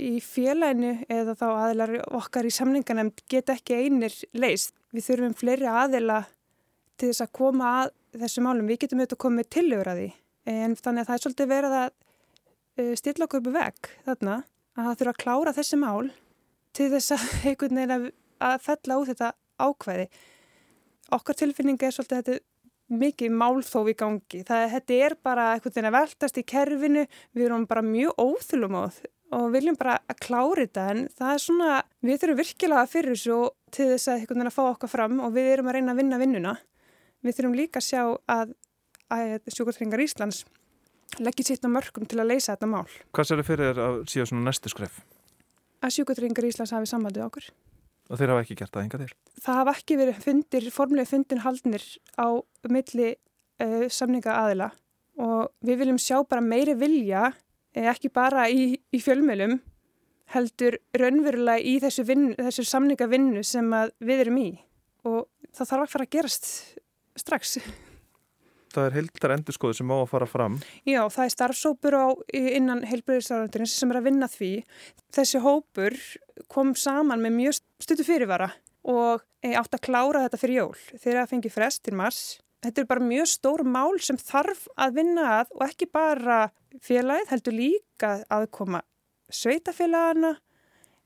í 0.00 0.18
félaginu 0.24 0.92
eða 1.10 1.36
þá 1.38 1.46
aðilar 1.48 1.94
okkar 2.18 2.48
í 2.48 2.52
samninganemnd 2.54 3.22
get 3.30 3.52
ekki 3.52 3.78
einir 3.84 4.14
leist. 4.32 4.74
Við 4.94 5.06
þurfum 5.06 5.36
fleiri 5.38 5.68
aðila 5.70 6.24
til 6.98 7.10
þess 7.10 7.24
að 7.24 7.34
koma 7.36 7.74
að 7.82 7.92
þessu 8.22 8.44
málum. 8.44 8.68
Við 8.68 8.82
getum 8.84 9.02
auðvitað 9.02 9.22
komið 9.24 9.50
tilögur 9.54 9.92
að 9.92 10.02
því 10.02 10.10
en 10.50 10.76
þannig 10.78 11.04
að 11.04 11.08
það 11.10 11.16
er 11.16 11.22
svolítið 11.24 11.50
verið 11.50 11.76
að 11.78 11.90
uh, 11.90 12.92
stilla 12.98 13.26
okkur 13.26 13.42
upp 13.42 13.54
veg 13.54 13.90
þarna 14.06 14.36
að 14.40 14.86
það 14.86 15.00
þurfa 15.00 15.14
að 15.14 15.22
klára 15.24 15.56
þessi 15.56 15.80
mál 15.80 16.10
til 16.76 16.90
þess 16.94 17.16
að 17.16 17.26
einhvern 17.50 17.80
veginn 17.80 17.96
að, 17.96 18.06
að 18.50 18.62
fella 18.66 19.00
út 19.00 19.10
þetta 19.12 19.32
ákvæði. 19.60 20.06
Okkar 21.10 21.38
tilfinninga 21.40 21.88
er 21.88 21.96
svolítið 21.96 22.20
þetta 22.20 22.38
mikið 23.00 23.34
málþóf 23.38 23.88
í 23.90 23.94
gangi. 23.98 24.42
Það, 24.46 24.64
þetta 24.74 25.00
er 25.06 25.16
bara 25.22 25.46
einhvern 25.54 25.74
veginn 25.76 25.90
að 25.90 25.96
veltast 25.98 26.38
í 26.40 26.46
kerfinu, 26.46 27.06
við 27.36 27.46
erum 27.46 27.66
bara 27.70 27.84
mjög 27.86 28.18
óþulum 28.18 28.78
á 28.78 28.82
og 29.36 29.50
viljum 29.54 29.76
bara 29.78 29.98
að 30.10 30.18
klára 30.24 30.64
þetta 30.64 30.86
en 30.92 31.04
það 31.18 31.32
er 31.32 31.42
svona, 31.44 31.74
við 32.02 32.22
þurfum 32.22 32.40
virkilega 32.40 32.88
fyrir 32.90 33.14
þessu 33.14 33.38
til 33.70 33.86
þess 33.92 34.08
að 34.08 34.16
einhvern 34.16 34.40
veginn 34.40 34.50
að 34.50 34.56
fá 34.56 34.62
okkar 34.66 34.90
fram 34.90 35.20
og 35.22 35.34
við 35.36 35.50
erum 35.52 35.70
að 35.70 35.78
reyna 35.78 35.94
að 35.94 36.00
vinna 36.02 36.20
vinnuna. 36.20 36.54
Við 37.22 37.36
þurfum 37.36 37.56
líka 37.58 37.80
að 37.82 37.86
sjá 37.86 38.02
að, 38.34 38.54
að 39.14 39.54
sjúkvöldringar 39.54 40.02
Íslands 40.02 40.42
leggir 41.22 41.46
sitt 41.46 41.66
á 41.66 41.70
mörgum 41.70 42.06
til 42.10 42.20
að 42.22 42.30
leysa 42.32 42.54
þetta 42.54 42.70
mál. 42.70 42.86
Hvað 43.14 43.28
sér 43.28 43.40
þið 43.40 43.50
fyrir 43.50 43.70
þér 43.70 43.82
að 43.86 43.98
síðan 44.12 44.30
svona 44.32 44.46
næstu 44.48 44.72
skref? 44.72 45.00
Að 45.80 45.94
sjúkvöldringar 45.96 46.48
Íslands 46.50 46.74
hafi 46.74 46.90
sambandið 46.90 47.26
okkur. 47.26 47.50
Og 48.10 48.18
þeir 48.18 48.32
hafa 48.32 48.44
ekki 48.44 48.58
gert 48.58 48.74
það 48.74 48.86
enga 48.86 49.00
til? 49.04 49.10
Það 49.40 49.58
hafa 49.60 49.74
ekki 49.78 49.98
verið 50.00 50.22
fundir, 50.24 50.70
formulega 50.74 51.10
fundin 51.10 51.42
haldnir 51.44 51.84
á 52.18 52.26
milli 52.66 53.10
uh, 53.14 53.86
samninga 53.86 54.34
aðila 54.40 54.72
og 55.20 55.52
við 55.66 55.82
viljum 55.82 56.00
sjá 56.00 56.16
bara 56.26 56.42
meiri 56.42 56.74
vilja 56.78 57.30
ekki 57.74 58.10
bara 58.12 58.48
í, 58.50 58.74
í 58.90 59.02
fjölmjölum 59.02 59.58
heldur 60.34 60.78
raunverulega 60.96 61.62
í 61.62 61.78
þessu, 61.82 62.04
vinnu, 62.06 62.34
þessu 62.38 62.64
samningavinnu 62.66 63.42
sem 63.46 63.66
við 63.98 64.26
erum 64.26 64.40
í 64.40 64.48
og 65.08 65.26
það 65.54 65.70
þarf 65.72 65.84
að 65.84 65.94
fara 65.94 66.06
að 66.06 66.12
gerast 66.16 66.50
strax. 67.18 67.56
Það 68.70 68.86
er 68.86 68.96
heildar 69.00 69.34
endurskoðu 69.34 69.80
sem 69.80 69.90
á 69.90 69.96
að 69.96 70.10
fara 70.12 70.28
fram. 70.30 70.58
Já, 70.86 71.00
það 71.10 71.24
er 71.24 71.32
starfsópur 71.34 71.96
á 71.98 72.06
innan 72.38 72.84
heilbreyðisaröndurins 72.86 73.74
sem 73.74 73.90
er 73.90 73.98
að 73.98 74.06
vinna 74.06 74.28
því. 74.30 74.50
Þessi 75.10 75.40
hópur 75.42 75.96
kom 76.52 76.76
saman 76.78 77.24
með 77.24 77.34
mjög 77.40 77.58
stutu 77.82 78.06
fyrirvara 78.06 78.52
og 78.86 79.24
eh, 79.42 79.56
átt 79.58 79.74
að 79.74 79.82
klára 79.88 80.22
þetta 80.26 80.40
fyrir 80.40 80.60
jól. 80.60 80.78
Þeir 81.02 81.18
að 81.24 81.32
fengi 81.34 81.52
frest 81.52 81.82
til 81.82 81.96
mars 81.98 82.22
Þetta 82.60 82.82
er 82.82 82.88
bara 82.90 83.04
mjög 83.04 83.28
stór 83.30 83.64
mál 83.64 83.96
sem 84.04 84.18
þarf 84.20 84.66
að 84.76 84.98
vinna 84.98 85.26
að 85.38 85.54
og 85.56 85.64
ekki 85.64 85.88
bara 85.88 86.50
félagið, 86.84 87.30
heldur 87.32 87.56
líka 87.56 88.12
að 88.28 88.46
koma 88.52 88.82
sveitafélagana. 89.32 90.34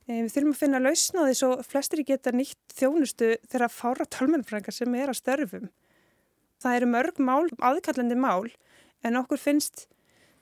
Eh, 0.08 0.20
við 0.24 0.32
þurfum 0.34 0.54
að 0.54 0.60
finna 0.60 0.82
lausna 0.82 1.24
því 1.28 1.36
svo 1.38 1.50
flestir 1.64 2.02
geta 2.04 2.34
nýtt 2.34 2.74
þjónustu 2.76 3.30
þegar 3.46 3.66
að 3.68 3.76
fára 3.78 4.08
tálmennfrængar 4.16 4.74
sem 4.74 4.98
er 4.98 5.12
að 5.12 5.20
störfum. 5.20 5.70
Það 6.60 6.78
eru 6.80 6.90
mörg 6.90 7.20
mál, 7.22 7.48
aðkallandi 7.60 8.18
mál, 8.18 8.50
en 9.04 9.20
okkur 9.20 9.40
finnst 9.40 9.86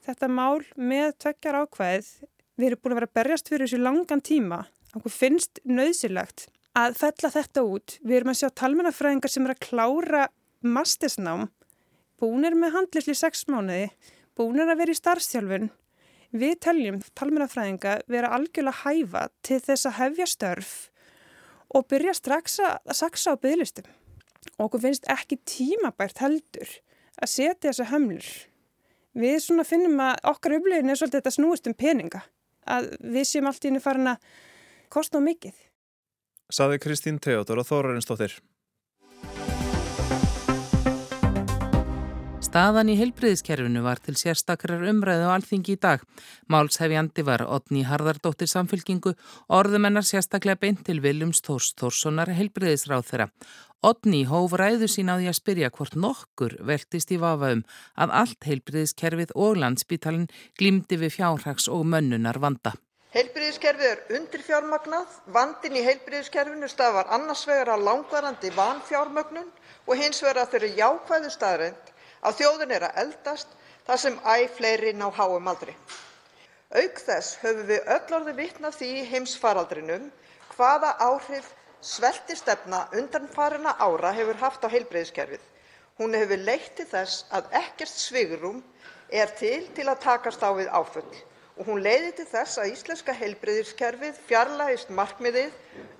þetta 0.07 0.29
mál 0.33 0.64
með 0.77 1.12
tvekjar 1.22 1.61
ákvæðið. 1.62 2.11
Við 2.59 2.68
erum 2.68 2.83
búin 2.83 2.94
að 2.94 3.01
vera 3.01 3.11
að 3.11 3.16
berjast 3.20 3.53
fyrir 3.53 3.68
þessu 3.68 3.83
langan 3.83 4.25
tíma. 4.25 4.64
Okkur 4.96 5.12
finnst 5.14 5.61
nöðsilegt 5.64 6.48
að 6.79 6.96
fella 7.01 7.31
þetta 7.37 7.64
út. 7.68 7.98
Við 8.03 8.18
erum 8.18 8.33
að 8.33 8.40
sjá 8.40 8.48
tálmennafræðingar 8.62 9.33
sem 9.33 9.46
er 9.46 9.55
að 9.55 9.64
klára 9.68 10.27
mastersnám, 10.62 11.48
búinir 12.20 12.57
með 12.59 12.77
handlisli 12.77 13.14
sex 13.18 13.46
mánuði, 13.51 13.90
búinir 14.38 14.70
að 14.70 14.83
vera 14.83 14.94
í 14.94 14.98
starfstjálfun. 14.98 15.70
Við 16.33 16.55
teljum 16.64 17.01
talmennafræðinga 17.18 17.98
vera 18.09 18.31
algjörlega 18.33 18.87
hæfa 18.87 19.27
til 19.44 19.59
þess 19.61 19.88
að 19.90 19.98
hefja 19.98 20.29
störf 20.31 20.70
og 21.72 21.88
byrja 21.88 22.14
strax 22.16 22.61
að 22.64 22.94
saksa 22.96 23.35
á 23.37 23.40
bygglistum. 23.40 23.88
Okkur 24.61 24.83
finnst 24.87 25.09
ekki 25.12 25.38
tímabært 25.48 26.22
heldur 26.22 26.70
að 27.20 27.33
setja 27.35 27.70
þessu 27.70 27.88
hömlur. 27.92 28.31
Við 29.12 29.37
svona 29.44 29.64
finnum 29.68 30.01
að 30.01 30.22
okkar 30.33 30.57
upplifin 30.57 30.88
er 30.88 30.98
svolítið 30.98 31.20
þetta 31.20 31.35
snúist 31.37 31.68
um 31.68 31.77
peninga. 31.77 32.22
Að 32.64 32.94
við 33.01 33.29
séum 33.29 33.51
allt 33.51 33.64
í 33.64 33.68
henni 33.68 33.83
farin 33.83 34.14
að 34.14 34.25
kosta 34.92 35.20
á 35.20 35.22
mikið. 35.25 35.53
Saði 36.53 36.81
Kristín 36.81 37.20
Teodor 37.20 37.61
og 37.61 37.68
Þórarinsdóttir. 37.68 38.38
Staðan 42.53 42.91
í 42.93 42.99
heilbriðiskerfinu 42.99 43.81
var 43.81 43.97
til 44.05 44.12
sérstakrar 44.21 44.83
umræðu 44.85 45.25
á 45.25 45.33
alþingi 45.33 45.73
í 45.73 45.79
dag. 45.81 46.03
Málshefjandi 46.53 47.23
var 47.25 47.47
Otni 47.49 47.81
Harðardóttir 47.88 48.51
samfylkingu, 48.51 49.15
orðumennar 49.49 50.05
sérstaklega 50.05 50.61
beint 50.61 50.83
til 50.85 50.99
Viljums 51.01 51.41
Þórs 51.47 51.71
Þórssonar 51.81 52.35
heilbriðisráð 52.37 53.07
þeirra. 53.09 53.27
Otni 53.88 54.21
hóf 54.29 54.53
ræðu 54.61 54.85
sín 54.93 55.09
á 55.09 55.17
því 55.17 55.31
að 55.33 55.38
spyrja 55.38 55.71
hvort 55.73 55.97
nokkur 55.97 56.59
veltist 56.61 57.15
í 57.17 57.23
vafaum 57.23 57.62
að 57.97 58.12
allt 58.21 58.49
heilbriðiskerfið 58.51 59.33
og 59.33 59.57
landsbítalinn 59.62 60.29
glýmdi 60.61 61.01
við 61.01 61.17
fjárhags 61.17 61.71
og 61.73 61.87
mönnunar 61.88 62.37
vanda. 62.37 62.75
Heilbriðiskerfið 63.17 63.88
er 63.95 64.05
undir 64.19 64.45
fjármagnað, 64.45 65.09
vandin 65.33 65.81
í 65.81 65.87
heilbriðiskerfinu 65.88 66.69
stafar 66.69 67.09
annars 67.17 67.47
vegar 67.49 67.73
að 67.79 67.88
langvarandi 67.88 68.53
vanfjármögnun 68.61 69.51
og 69.88 69.97
hins 69.97 70.21
vegar 70.21 70.45
að 70.45 70.55
þeirri 70.55 70.73
jákvæðu 70.83 71.33
staðrænt 71.33 71.91
að 72.23 72.39
þjóðin 72.41 72.75
er 72.77 72.87
að 72.89 72.99
eldast 73.05 73.55
þar 73.87 74.03
sem 74.05 74.19
æ 74.23 74.37
fleiri 74.57 74.93
ná 74.95 75.09
háum 75.15 75.49
aldri. 75.53 75.75
Auk 76.73 77.01
þess 77.05 77.39
höfum 77.43 77.67
við 77.69 77.89
öll 77.97 78.17
orðið 78.19 78.39
vitni 78.39 78.69
að 78.69 78.79
því 78.79 78.91
í 78.99 79.09
heimsfaraldrinum 79.11 80.07
hvaða 80.55 80.93
áhrif 81.05 81.51
sveltistefna 81.83 82.87
undanfarinna 82.95 83.75
ára 83.83 84.13
hefur 84.15 84.39
haft 84.41 84.65
á 84.65 84.73
heilbrigðiskerfið. 84.73 85.43
Hún 85.99 86.15
hefur 86.17 86.41
leitt 86.47 86.73
til 86.79 86.87
þess 86.89 87.27
að 87.35 87.51
ekkert 87.59 87.93
svigrúm 87.93 88.63
er 89.11 89.35
til 89.37 89.67
til 89.77 89.89
að 89.91 90.01
takast 90.07 90.41
á 90.41 90.51
við 90.57 90.71
áföll 90.73 91.11
og 91.59 91.67
hún 91.69 91.83
leiðir 91.85 92.15
til 92.17 92.29
þess 92.31 92.61
að 92.63 92.71
íslenska 92.73 93.13
heilbrigðiskerfið 93.19 94.21
fjarlægist 94.29 94.93
markmiðið 94.95 95.53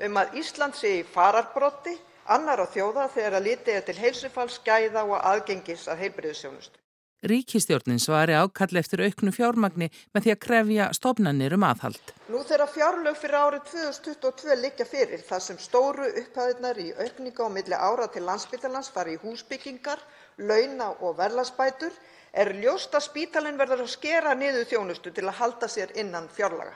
um 0.07 0.17
að 0.23 0.39
Ísland 0.41 0.79
sé 0.79 0.95
í 1.01 1.05
fararbroddi 1.05 1.99
annarra 2.27 2.69
þjóða 2.71 3.09
þegar 3.15 3.43
litið 3.49 3.75
er 3.75 3.85
til 3.89 3.99
heilsufalls, 3.99 4.61
gæða 4.67 5.05
og 5.09 5.19
aðgengis 5.19 5.89
að 5.89 6.07
heilbrigðisþjónustu. 6.07 6.79
Ríkisstjórnin 7.23 8.01
svari 8.03 8.35
ákall 8.35 8.81
eftir 8.81 8.99
auknu 9.07 9.31
fjármagni 9.31 9.87
með 10.11 10.25
því 10.25 10.31
að 10.33 10.41
krefja 10.43 10.87
stofnanir 10.97 11.55
um 11.55 11.67
aðhald. 11.69 12.09
Nú 12.35 12.41
þegar 12.49 12.73
fjárlög 12.73 13.19
fyrir 13.21 13.37
árið 13.39 13.69
2022 13.71 14.57
liggja 14.59 14.87
fyrir 14.91 15.23
þar 15.29 15.45
sem 15.45 15.61
stóru 15.63 16.09
upphæðirnar 16.11 16.81
í 16.83 16.89
aukninga 16.99 17.47
á 17.47 17.49
milli 17.55 17.79
ára 17.79 18.09
til 18.11 18.25
Landspítalans 18.27 18.91
fari 18.91 19.15
í 19.15 19.21
húsbyggingar, 19.23 20.03
launa 20.43 20.91
og 20.99 21.15
verðlagsbætur 21.21 21.95
er 22.33 22.51
ljóst 22.59 22.99
að 22.99 23.07
spítalinn 23.07 23.61
verður 23.61 23.85
að 23.85 23.95
skera 23.95 24.35
niður 24.35 24.67
þjónustu 24.73 25.15
til 25.15 25.29
að 25.29 25.39
halda 25.39 25.69
sér 25.71 25.95
innan 26.03 26.27
fjárlaga. 26.27 26.75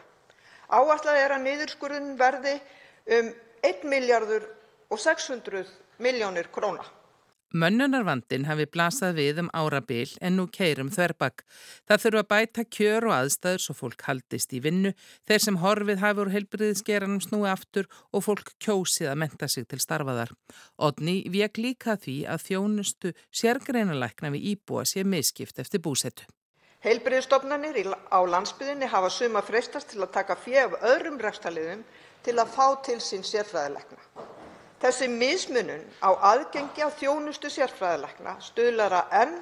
Áætlað 0.70 1.24
er 1.24 1.34
að 1.34 1.42
niðurskurðin 1.48 2.14
verði 2.22 2.54
um 3.18 3.34
1 3.66 3.82
miljardur 3.90 4.46
og 4.90 5.00
600 5.00 5.66
milljónir 5.98 6.48
króna. 6.52 6.84
Mönnunarvandin 7.54 8.44
hafi 8.48 8.66
blasað 8.66 9.20
við 9.20 9.38
um 9.44 9.48
árabil 9.54 10.10
en 10.20 10.34
nú 10.36 10.44
keirum 10.52 10.90
þverbakk. 10.90 11.44
Það 11.86 12.02
þurfa 12.02 12.22
að 12.24 12.30
bæta 12.32 12.64
kjör 12.76 13.06
og 13.06 13.14
aðstæður 13.16 13.62
svo 13.62 13.76
fólk 13.78 14.02
haldist 14.08 14.52
í 14.52 14.60
vinnu, 14.64 14.92
þeir 15.30 15.44
sem 15.44 15.58
horfið 15.62 16.02
hafi 16.02 16.24
úr 16.24 16.32
heilbriðisgeranum 16.34 17.22
snúi 17.22 17.46
aftur 17.48 17.86
og 18.10 18.26
fólk 18.26 18.50
kjósið 18.60 19.12
að 19.12 19.20
menta 19.22 19.48
sig 19.48 19.68
til 19.70 19.78
starfaðar. 19.80 20.34
Odni 20.76 21.20
vek 21.32 21.62
líka 21.62 21.94
því 22.02 22.16
að 22.34 22.48
þjónustu 22.48 23.14
sérgreinalækna 23.30 24.34
við 24.34 24.50
íbúa 24.52 24.82
sé 24.84 25.06
miskipt 25.06 25.62
eftir 25.62 25.80
búsettu. 25.86 26.26
Heilbriðistofnanir 26.82 27.78
á 28.10 28.20
landsbyðinni 28.26 28.90
hafa 28.90 29.08
suma 29.10 29.40
freistast 29.42 29.94
til 29.94 30.02
að 30.02 30.12
taka 30.18 30.36
fjö 30.36 30.66
af 30.66 30.80
öðrum 30.82 31.22
rekstaliðum 31.22 31.86
til 32.26 32.36
að 32.42 32.52
fá 32.52 32.66
til 32.84 32.98
sín 33.00 33.24
sérfræðilegna. 33.24 34.02
Þessi 34.80 35.08
mismunun 35.08 35.84
á 36.04 36.10
aðgengi 36.32 36.84
að 36.84 36.98
þjónustu 37.00 37.48
sérfræðilækna 37.52 38.36
stuðlar 38.44 38.98
að 38.98 39.14
enn 39.22 39.38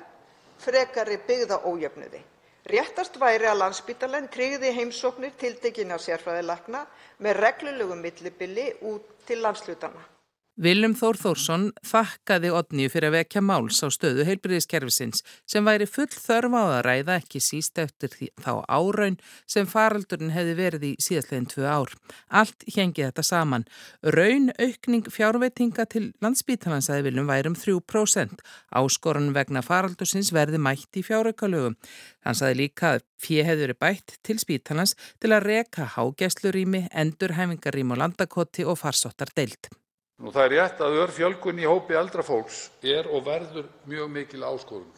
frekari 0.63 1.19
byggðaójöfnuði. 1.27 2.23
Réttast 2.71 3.19
væri 3.21 3.49
að 3.51 3.59
Landspítalinn 3.61 4.31
tryggði 4.33 4.71
heimsóknir 4.79 5.35
tiltekinna 5.41 5.99
sérfræðilækna 6.01 6.87
með 7.19 7.41
reglulegu 7.43 7.99
millibili 7.99 8.71
út 8.89 9.11
til 9.27 9.43
landshlutanna. 9.45 10.14
Viljum 10.55 10.93
Þór 10.95 11.17
Þórsson 11.19 11.63
þakkaði 11.83 12.51
Odníu 12.55 12.91
fyrir 12.93 13.09
að 13.09 13.17
vekja 13.17 13.41
máls 13.43 13.81
á 13.83 13.91
stöðu 13.91 14.23
heilbriðiskerfisins 14.29 15.25
sem 15.51 15.67
væri 15.67 15.89
full 15.91 16.07
þörf 16.15 16.55
á 16.55 16.63
að 16.63 16.83
ræða 16.87 17.17
ekki 17.19 17.43
síst 17.43 17.81
eftir 17.83 18.15
þá 18.39 18.63
áraun 18.71 19.19
sem 19.51 19.67
faraldurinn 19.67 20.31
hefði 20.31 20.55
verið 20.61 20.87
í 20.87 20.93
síðastleginn 21.03 21.51
tvö 21.51 21.67
ár. 21.67 21.97
Allt 22.31 22.63
hengi 22.71 23.03
þetta 23.03 23.27
saman. 23.27 23.67
Raun 24.15 24.53
aukning 24.55 25.11
fjárveitinga 25.11 25.91
til 25.91 26.07
landsbítalans 26.23 26.87
að 26.87 27.09
viljum 27.09 27.35
værum 27.35 27.59
3%. 27.59 28.47
Áskorun 28.71 29.35
vegna 29.35 29.67
faraldursins 29.67 30.31
verði 30.31 30.63
mætt 30.63 30.95
í 30.95 31.03
fjáraukalögum. 31.03 31.75
Hann 32.23 32.39
saði 32.39 32.63
líka 32.63 32.95
að 32.95 33.09
fjö 33.19 33.43
hefði 33.43 33.73
verið 33.73 33.83
bætt 33.83 34.21
til 34.23 34.39
spítalans 34.39 34.95
til 35.19 35.35
að 35.35 35.49
reka 35.51 35.91
hágæslurími, 35.99 36.87
endurhæfingarím 36.95 37.97
og 37.97 38.07
landakoti 38.07 38.63
og 38.63 38.79
farsóttar 38.79 39.35
deilt. 39.35 39.75
Það 40.15 40.45
er 40.45 40.53
rétt 40.53 40.83
að 40.85 40.97
örfjölgun 41.03 41.59
í 41.59 41.65
hópi 41.67 41.97
eldra 41.99 42.23
fólks 42.23 42.69
er 42.87 43.09
og 43.11 43.25
verður 43.27 43.67
mjög 43.91 44.13
mikil 44.15 44.45
áskorun, 44.47 44.93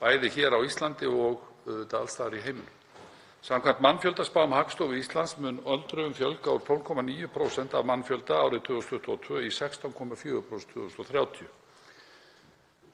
bæði 0.00 0.30
hér 0.32 0.56
á 0.56 0.64
Íslandi 0.64 1.10
og 1.12 1.42
alls 1.92 2.14
staðar 2.16 2.38
í 2.38 2.40
heiminum. 2.40 2.78
Samkvæmt 3.42 3.82
mannfjöldaspám 3.84 4.54
Hagstofu 4.56 4.96
Íslands 4.96 5.36
mun 5.36 5.60
öldruðum 5.66 6.14
fjölga 6.16 6.54
úr 6.56 6.64
12,9% 6.64 7.76
af 7.76 7.84
mannfjölda 7.84 8.40
árið 8.46 8.64
2022 8.70 9.44
í 9.44 9.50
16,4% 9.52 10.72
2030. 10.72 11.48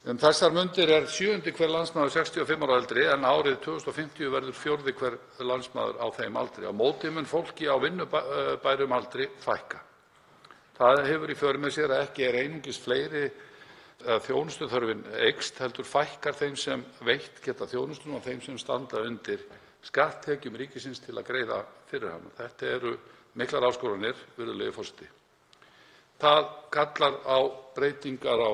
Um 0.09 0.17
þessar 0.19 0.55
mundir 0.55 0.89
er 0.89 1.07
sjöundi 1.11 1.53
hver 1.55 1.69
landsmaður 1.69 2.15
65 2.17 2.63
ára 2.65 2.75
og 2.75 2.81
eldri 2.81 3.05
en 3.07 3.27
árið 3.29 3.59
2050 3.65 4.33
verður 4.35 4.57
fjórði 4.57 4.95
hver 4.99 5.19
landsmaður 5.47 6.01
á 6.01 6.07
þeim 6.17 6.39
aldri. 6.43 6.67
Á 6.67 6.73
móti 6.75 7.11
mun 7.13 7.29
fólki 7.29 7.71
á 7.71 7.75
vinnubærum 7.79 8.95
aldri 8.99 9.29
fækka. 9.39 9.85
Það 10.79 11.01
hefur 11.09 11.31
í 11.33 11.35
för 11.35 11.57
með 11.59 11.73
sér 11.75 11.91
að 11.91 12.01
ekki 12.05 12.23
er 12.23 12.35
einungis 12.39 12.77
að 13.99 14.21
þjónustuþörfin 14.29 15.01
eykst 15.27 15.57
heldur 15.59 15.83
fækkar 15.83 16.37
þeim 16.39 16.53
sem 16.55 16.85
veitt 17.03 17.41
geta 17.43 17.67
þjónustuna 17.67 18.15
og 18.15 18.23
þeim 18.23 18.39
sem 18.45 18.59
standa 18.61 19.01
undir 19.03 19.41
skatttekjum 19.83 20.55
ríkisins 20.55 21.01
til 21.03 21.17
að 21.17 21.27
greiða 21.27 21.57
fyrir 21.89 22.13
hana. 22.13 22.31
Þetta 22.37 22.69
eru 22.77 22.93
miklar 23.35 23.67
áskoranir, 23.67 24.15
virðulegi 24.37 24.75
forseti. 24.77 25.09
Það 26.19 26.47
kallar 26.71 27.19
á 27.27 27.39
breytingar 27.75 28.39
á 28.39 28.51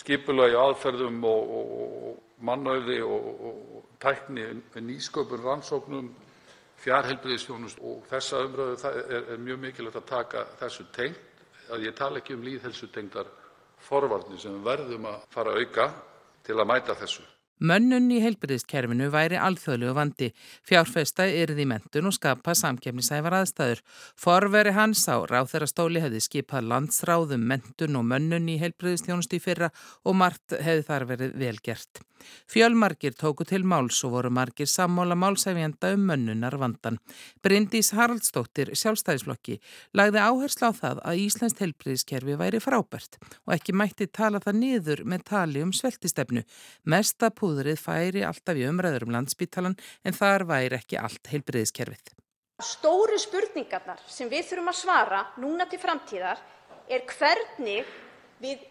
skipulagi, 0.00 0.56
aðferðum 0.56 1.20
mannauði 2.40 3.02
og 3.04 3.84
tækni, 4.00 4.48
nýsköpun, 4.80 5.44
rannsóknum, 5.44 6.08
fjarheilbrigðisþjónustu 6.82 7.82
og 7.90 8.04
þessa 8.10 8.42
umræðu 8.46 8.92
er 9.32 9.42
mjög 9.42 9.62
mikilvægt 9.64 10.00
að 10.00 10.06
taka 10.12 10.44
þessu 10.60 10.86
tengt, 10.94 11.24
að 11.68 11.84
ég 11.88 11.96
tala 11.96 12.20
ekki 12.22 12.36
um 12.36 12.44
lýðheilsutengdar 12.46 13.32
forvarnir 13.88 14.40
sem 14.40 14.54
við 14.56 14.68
verðum 14.70 15.10
að 15.10 15.26
fara 15.32 15.52
að 15.52 15.64
auka 15.64 15.88
til 16.46 16.56
að 16.58 16.70
mæta 16.70 16.96
þessu. 16.96 17.26
Mönnun 17.58 18.06
í 18.14 18.20
heilbyrðiskerfinu 18.22 19.08
væri 19.10 19.38
alþjóðlegu 19.42 19.94
vandi. 19.96 20.28
Fjárfesta 20.66 21.26
yrði 21.26 21.66
mentun 21.66 22.10
og 22.10 22.14
skapa 22.14 22.54
samkefnisæfar 22.54 23.40
aðstæður. 23.40 23.82
Forveri 24.14 24.74
hans 24.76 25.02
á 25.10 25.18
ráþærastóli 25.26 26.02
hefði 26.04 26.22
skipað 26.22 26.68
landsráðum 26.72 27.48
mentun 27.50 27.98
og 27.98 28.06
mönnun 28.12 28.50
í 28.52 28.60
heilbyrðistjónusti 28.62 29.42
fyrra 29.42 29.72
og 30.04 30.20
margt 30.22 30.54
hefði 30.54 30.86
þar 30.86 31.08
verið 31.10 31.34
velgert. 31.42 32.04
Fjölmarkir 32.50 33.14
tóku 33.14 33.44
til 33.46 33.64
máls 33.68 33.98
og 34.06 34.14
voru 34.16 34.30
margir 34.34 34.66
sammóla 34.66 35.16
málsæfjanda 35.18 35.92
um 35.94 36.06
mönnunar 36.08 36.56
vandan. 36.58 36.98
Bryndís 37.42 37.92
Haraldsdóttir, 37.94 38.72
sjálfstæðisflokki, 38.74 39.58
lagði 39.94 40.22
áherslu 40.22 40.70
á 40.70 40.72
það 40.80 41.02
að 41.04 41.22
Íslands 41.24 41.58
heilbyrðiskerfi 41.60 42.38
væri 42.40 42.62
frábært 42.62 43.20
og 43.46 43.54
ekki 43.54 43.76
mætti 43.76 44.08
tala 44.10 44.42
það 44.44 44.60
niður 44.62 45.04
með 45.04 45.26
tali 45.30 45.62
um 45.64 45.72
sveltistefnu. 45.72 46.44
Mesta 46.84 47.30
púðrið 47.48 47.80
færi 47.80 48.24
alltaf 48.26 48.58
í 48.58 48.66
umræður 48.68 49.06
um 49.08 49.14
landsbítalan 49.16 49.76
en 50.04 50.16
þar 50.16 50.44
væri 50.48 50.78
ekki 50.78 50.98
allt 51.00 51.30
heilbriðiskerfið. 51.32 52.12
Stóru 52.58 53.16
spurningarnar 53.22 54.00
sem 54.10 54.28
við 54.28 54.48
þurfum 54.50 54.72
að 54.72 54.80
svara 54.80 55.20
núna 55.40 55.68
til 55.70 55.78
framtíðar 55.80 56.40
er 56.90 57.04
hvernig 57.08 57.86
við 58.42 58.64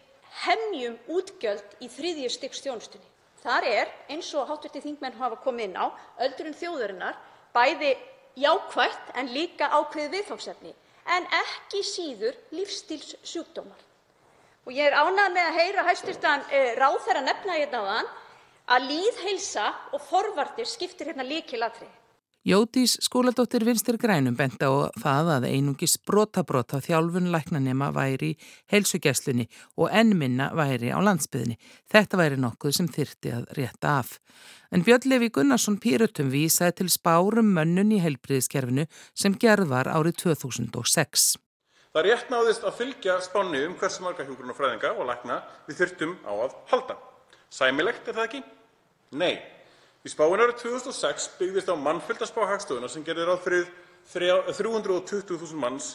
hemjum 0.44 0.98
útgjöld 1.08 1.78
í 1.82 1.88
þriðju 1.90 2.30
styggs 2.34 2.62
þjónustunni. 2.66 3.08
Þar 3.38 3.66
er, 3.70 3.90
eins 4.12 4.28
og 4.36 4.50
hv. 4.50 4.68
þingmenn 4.74 5.16
hafa 5.16 5.38
komið 5.40 5.70
inn 5.70 5.78
á, 5.78 5.86
öldrun 6.26 6.56
þjóðarinnar 6.58 7.18
bæði 7.54 7.94
jákvætt 8.38 9.14
en 9.18 9.32
líka 9.32 9.70
ákveðið 9.72 10.18
viðfangsefni 10.18 10.74
en 11.16 11.28
ekki 11.40 11.80
síður 11.86 12.36
lífstílssjúkdómar. 12.54 13.80
Ég 14.68 14.90
er 14.90 14.98
ánægð 15.00 15.32
með 15.32 15.46
að 15.46 15.58
heyra 15.62 15.84
hæstv. 15.86 16.26
Eh, 16.52 16.74
ráðherra 16.76 17.22
nefna 17.24 17.56
hérna 17.56 17.80
áðan 17.80 18.10
að 18.68 18.90
lýðheilsa 18.92 19.70
og 19.96 20.04
forvarnir 20.04 20.68
skiptir 20.68 21.10
hérna 21.10 21.26
lykilatriði. 21.26 21.94
Jódís 22.48 22.94
skóladóttir 23.04 23.64
Vinstir 23.66 23.98
Grænum 24.00 24.36
benti 24.38 24.64
á 24.64 24.88
það 24.96 25.30
að 25.34 25.46
einungis 25.50 25.98
brotabrota 26.00 26.78
þjálfun 26.80 27.28
læknanema 27.34 27.90
væri 27.92 28.30
í 28.32 28.36
heilsugjæslunni 28.72 29.48
og 29.76 29.90
ennminna 29.92 30.46
væri 30.56 30.88
á 30.94 30.96
landsbyðinni. 31.02 31.58
Þetta 31.92 32.20
væri 32.20 32.38
nokkuð 32.40 32.76
sem 32.78 32.88
þyrti 32.88 33.34
að 33.36 33.44
rétta 33.58 33.98
af. 33.98 34.14
En 34.72 34.84
Björn 34.86 35.10
Levi 35.10 35.28
Gunnarsson 35.34 35.76
Pírutum 35.82 36.30
vísaði 36.32 36.78
til 36.78 36.88
spárum 36.94 37.52
mönnun 37.52 37.92
í 37.92 38.00
heilbriðiskerfinu 38.00 38.86
sem 39.12 39.36
gerð 39.36 39.68
var 39.74 39.90
árið 39.92 40.22
2006. 40.24 41.34
Það 41.92 42.06
rétt 42.06 42.30
náðist 42.32 42.64
að 42.64 42.78
fylgja 42.80 43.18
spáni 43.28 43.66
um 43.66 43.74
hversu 43.76 44.06
marga 44.06 44.24
hjúgrun 44.24 44.54
og 44.54 44.56
fræðinga 44.56 44.94
og 44.94 45.10
lækna 45.10 45.42
við 45.66 45.82
þyrtum 45.82 46.16
á 46.24 46.32
að 46.32 46.56
halda. 46.72 46.96
Sæmilegt 47.50 48.08
er 48.08 48.16
það 48.16 48.30
ekki? 48.30 48.42
Nei. 49.16 49.38
Í 50.04 50.08
spáin 50.12 50.40
árið 50.40 50.60
2006 50.62 51.28
byggðist 51.38 51.70
á 51.72 51.74
mannfjöldaspá 51.76 52.46
Hagstofunnar 52.48 52.90
sem 52.92 53.04
gerði 53.04 53.24
ráð 53.28 53.40
fyrir 53.44 53.66
320.000 54.12 55.58
manns 55.58 55.86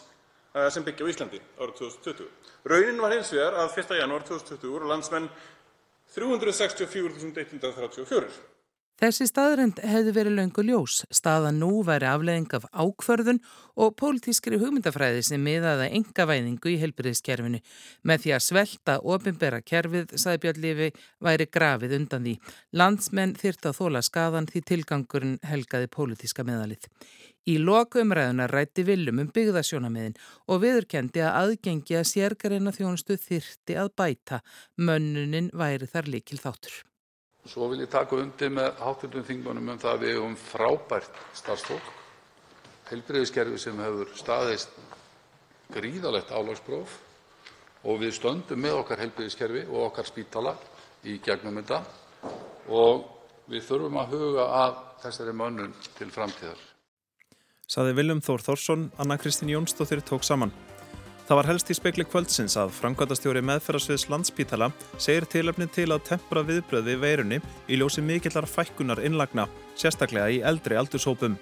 eh, 0.54 0.70
sem 0.74 0.84
byggja 0.86 1.06
á 1.06 1.12
Íslandi 1.14 1.40
árið 1.58 1.76
2020. 1.82 2.28
Raunin 2.70 3.02
var 3.02 3.12
hins 3.16 3.32
vegar 3.34 3.54
að 3.64 3.70
1. 3.80 4.00
janúar 4.02 4.24
2020 4.28 4.74
voru 4.76 4.86
landsmenn 4.92 5.28
364.134. 6.14 8.24
Þessi 9.02 9.26
staðrind 9.26 9.80
hefði 9.82 10.12
verið 10.14 10.36
löngu 10.38 10.64
ljós. 10.68 11.00
Staðan 11.10 11.58
nú 11.58 11.82
væri 11.86 12.06
afleðing 12.06 12.52
af 12.54 12.68
ákvörðun 12.70 13.40
og 13.74 13.96
pólitískri 13.98 14.60
hugmyndafræði 14.62 15.24
sem 15.26 15.42
miðaða 15.42 15.88
enga 15.98 16.28
væðingu 16.30 16.70
í 16.70 16.78
helbriðiskerfinu. 16.84 17.64
Með 18.06 18.22
því 18.24 18.36
að 18.38 18.46
svelta 18.46 19.00
ofinbera 19.02 19.64
kerfið, 19.66 20.14
saði 20.14 20.44
Björn 20.46 20.62
Lífi, 20.68 20.92
væri 21.26 21.50
grafið 21.50 21.98
undan 21.98 22.30
því. 22.30 22.36
Landsmenn 22.78 23.36
þyrta 23.42 23.74
að 23.74 23.82
þóla 23.82 24.04
skadan 24.06 24.50
því 24.54 24.64
tilgangurinn 24.70 25.36
helgaði 25.50 25.90
pólitíska 25.98 26.46
meðalið. 26.46 26.88
Í 27.50 27.58
lokumræðuna 27.60 28.46
rætti 28.48 28.86
viljum 28.88 29.26
um 29.26 29.34
byggðasjónamiðin 29.36 30.16
og 30.48 30.64
viðurkendi 30.64 31.26
að 31.26 31.42
aðgengi 31.42 31.98
að 32.00 32.10
sérgarina 32.14 32.72
þjónustu 32.72 33.18
þyrti 33.20 33.82
að 33.82 33.94
bæta. 33.98 34.44
Mönnunin 34.78 35.52
væri 35.52 35.90
þar 35.90 36.14
líkil 36.14 36.40
þáttur. 36.40 36.84
Svo 37.44 37.68
vil 37.68 37.84
ég 37.84 37.92
taka 37.92 38.16
undir 38.16 38.52
með 38.56 38.78
hv. 38.80 39.10
þingmönnum 39.28 39.74
um 39.74 39.82
að 39.84 40.06
við 40.06 40.16
eigum 40.16 40.36
frábært 40.40 41.18
starfsfólk, 41.36 41.90
heilbrigðiskerfi 42.88 43.60
sem 43.60 43.82
hefur 43.84 44.14
staðist 44.16 44.78
gríðarlegt 45.74 46.32
álagspróf 46.32 46.96
og 47.84 48.00
við 48.00 48.16
stöndum 48.16 48.64
með 48.64 48.80
okkar 48.80 49.04
heilbrigðiskerfi 49.04 49.66
og 49.68 49.90
okkar 49.90 50.08
spítala 50.08 50.56
í 51.04 51.18
gegnum 51.24 51.60
þetta 51.60 51.82
og 52.72 53.10
við 53.52 53.66
þurfum 53.68 54.00
að 54.00 54.16
huga 54.16 54.46
að 54.64 54.78
þessari 55.04 55.34
mönnun 55.36 55.74
til 55.98 56.12
framtíðar. 56.16 56.62
Saði 57.68 57.96
Viljum 57.98 58.22
Þór 58.24 58.44
Þórsson, 58.46 58.92
Anna 59.02 59.18
Kristín 59.20 59.52
Jónsdóttir 59.52 60.04
tók 60.06 60.24
saman. 60.24 60.54
Það 61.24 61.38
var 61.40 61.48
helst 61.48 61.70
í 61.72 61.76
spekli 61.78 62.04
kvöldsins 62.04 62.58
að 62.60 62.74
framkvæmdastjóri 62.82 63.40
meðferðarsviðs 63.48 64.10
Landspítala 64.12 64.68
segir 65.00 65.24
tilöfni 65.32 65.70
til 65.72 65.88
að 65.96 66.04
tempra 66.10 66.42
viðbröð 66.44 66.90
við 66.90 66.98
veirunni 67.00 67.38
í 67.72 67.78
ljósi 67.80 68.04
mikillar 68.04 68.48
fækkunar 68.50 69.00
innlagna, 69.08 69.46
sérstaklega 69.80 70.28
í 70.36 70.42
eldri 70.44 70.76
aldurshópum. 70.76 71.38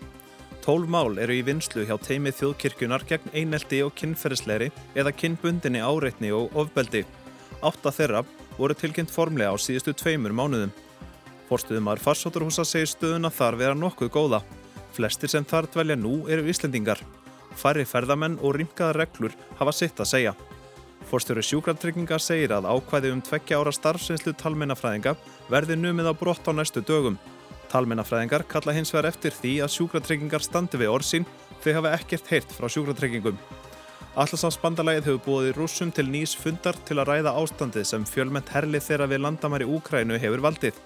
Tólf 0.61 0.85
mál 0.85 1.17
eru 1.17 1.33
í 1.33 1.41
vinslu 1.41 1.87
hjá 1.89 1.95
teimi 1.97 2.29
þjóðkirkjunar 2.37 3.07
gegn 3.09 3.33
eineldi 3.33 3.79
og 3.81 3.95
kinnferðisleiri 3.97 4.67
eða 4.93 5.15
kinnbundinni 5.17 5.81
áreitni 5.81 6.29
og 6.37 6.53
ofbeldi. 6.53 7.01
Átta 7.65 7.89
þeirra 7.95 8.21
voru 8.59 8.77
tilkynnt 8.77 9.09
formlega 9.09 9.49
á 9.49 9.57
síðustu 9.57 9.95
tveimur 9.97 10.35
mánuðum. 10.37 10.75
Forstuðumar 11.49 11.99
farsótturhúsa 12.03 12.67
segir 12.69 12.93
stöðuna 12.93 13.33
þar 13.33 13.57
vera 13.63 13.79
nokkuð 13.81 14.13
góða. 14.13 14.43
Flestir 14.93 15.33
sem 15.33 15.47
þar 15.47 15.71
dvelja 15.73 15.97
nú 15.97 16.27
eru 16.29 16.45
Íslendingar. 16.53 17.01
Færri 17.57 17.85
ferðamenn 17.85 18.39
og 18.41 18.55
rýmkaða 18.57 18.95
reglur 18.99 19.35
hafa 19.59 19.73
sitt 19.75 19.99
að 19.99 20.11
segja. 20.13 20.33
Forstjóri 21.09 21.43
sjúkratrygginga 21.43 22.19
segir 22.21 22.53
að 22.55 22.69
ákvæði 22.71 23.11
um 23.11 23.21
tveggja 23.25 23.59
ára 23.59 23.73
starfsinslu 23.75 24.33
talmennafræðinga 24.39 25.15
verði 25.51 25.77
numið 25.79 26.11
á 26.11 26.13
brott 26.15 26.47
á 26.47 26.51
næstu 26.55 26.83
dögum. 26.85 27.17
Talmennafræðingar 27.71 28.45
kalla 28.51 28.75
hins 28.75 28.93
vegar 28.93 29.09
eftir 29.11 29.35
því 29.35 29.57
að 29.65 29.73
sjúkratryggingar 29.75 30.45
standi 30.45 30.79
við 30.79 30.93
orðsín 30.93 31.27
þegar 31.63 31.81
hafa 31.81 31.97
ekkert 31.97 32.31
heyrt 32.31 32.55
frá 32.55 32.69
sjúkratryggingum. 32.71 33.39
Allarsafsbandalægið 34.11 35.05
hefur 35.07 35.21
búið 35.23 35.53
rússum 35.55 35.91
til 35.95 36.09
nýs 36.11 36.33
fundar 36.35 36.75
til 36.87 36.97
að 36.99 37.13
ræða 37.13 37.31
ástandið 37.39 37.85
sem 37.87 38.07
fjölmett 38.07 38.51
herlið 38.51 38.83
þeirra 38.89 39.07
við 39.07 39.23
landamæri 39.23 39.67
Úkrænu 39.71 40.19
hefur 40.19 40.43
valdið. 40.43 40.81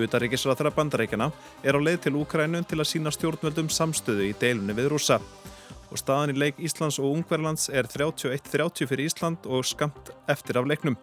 Utaríkisra 0.00 0.56
þeirra 0.56 0.72
bandarækjana 0.78 1.28
er 1.60 1.76
á 1.76 1.80
leið 1.80 2.06
til 2.06 2.14
Úkrænu 2.22 2.62
til 2.64 2.80
að 2.80 2.88
sína 2.88 3.12
stjórnvöldum 3.12 3.68
samstöðu 3.68 4.30
í 4.30 4.36
deilunni 4.40 4.76
við 4.78 4.94
rússa. 4.94 5.20
Og 5.90 5.98
staðan 5.98 6.34
í 6.34 6.38
leik 6.38 6.60
Íslands 6.62 7.00
og 7.02 7.10
Ungverlands 7.10 7.68
er 7.72 7.88
31-30 7.90 8.86
fyrir 8.86 9.10
Ísland 9.10 9.48
og 9.50 9.66
skamt 9.66 10.12
eftir 10.30 10.60
af 10.60 10.68
leiknum. 10.70 10.98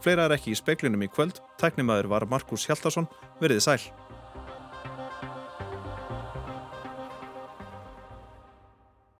Fleira 0.00 0.28
er 0.28 0.36
ekki 0.38 0.54
í 0.54 0.58
speklinum 0.58 1.02
í 1.04 1.10
kvöld. 1.12 1.42
Tæknimaður 1.60 2.08
var 2.14 2.28
Markus 2.30 2.68
Hjaltarsson. 2.68 3.10
Verðið 3.42 3.66
sæl. 3.66 3.82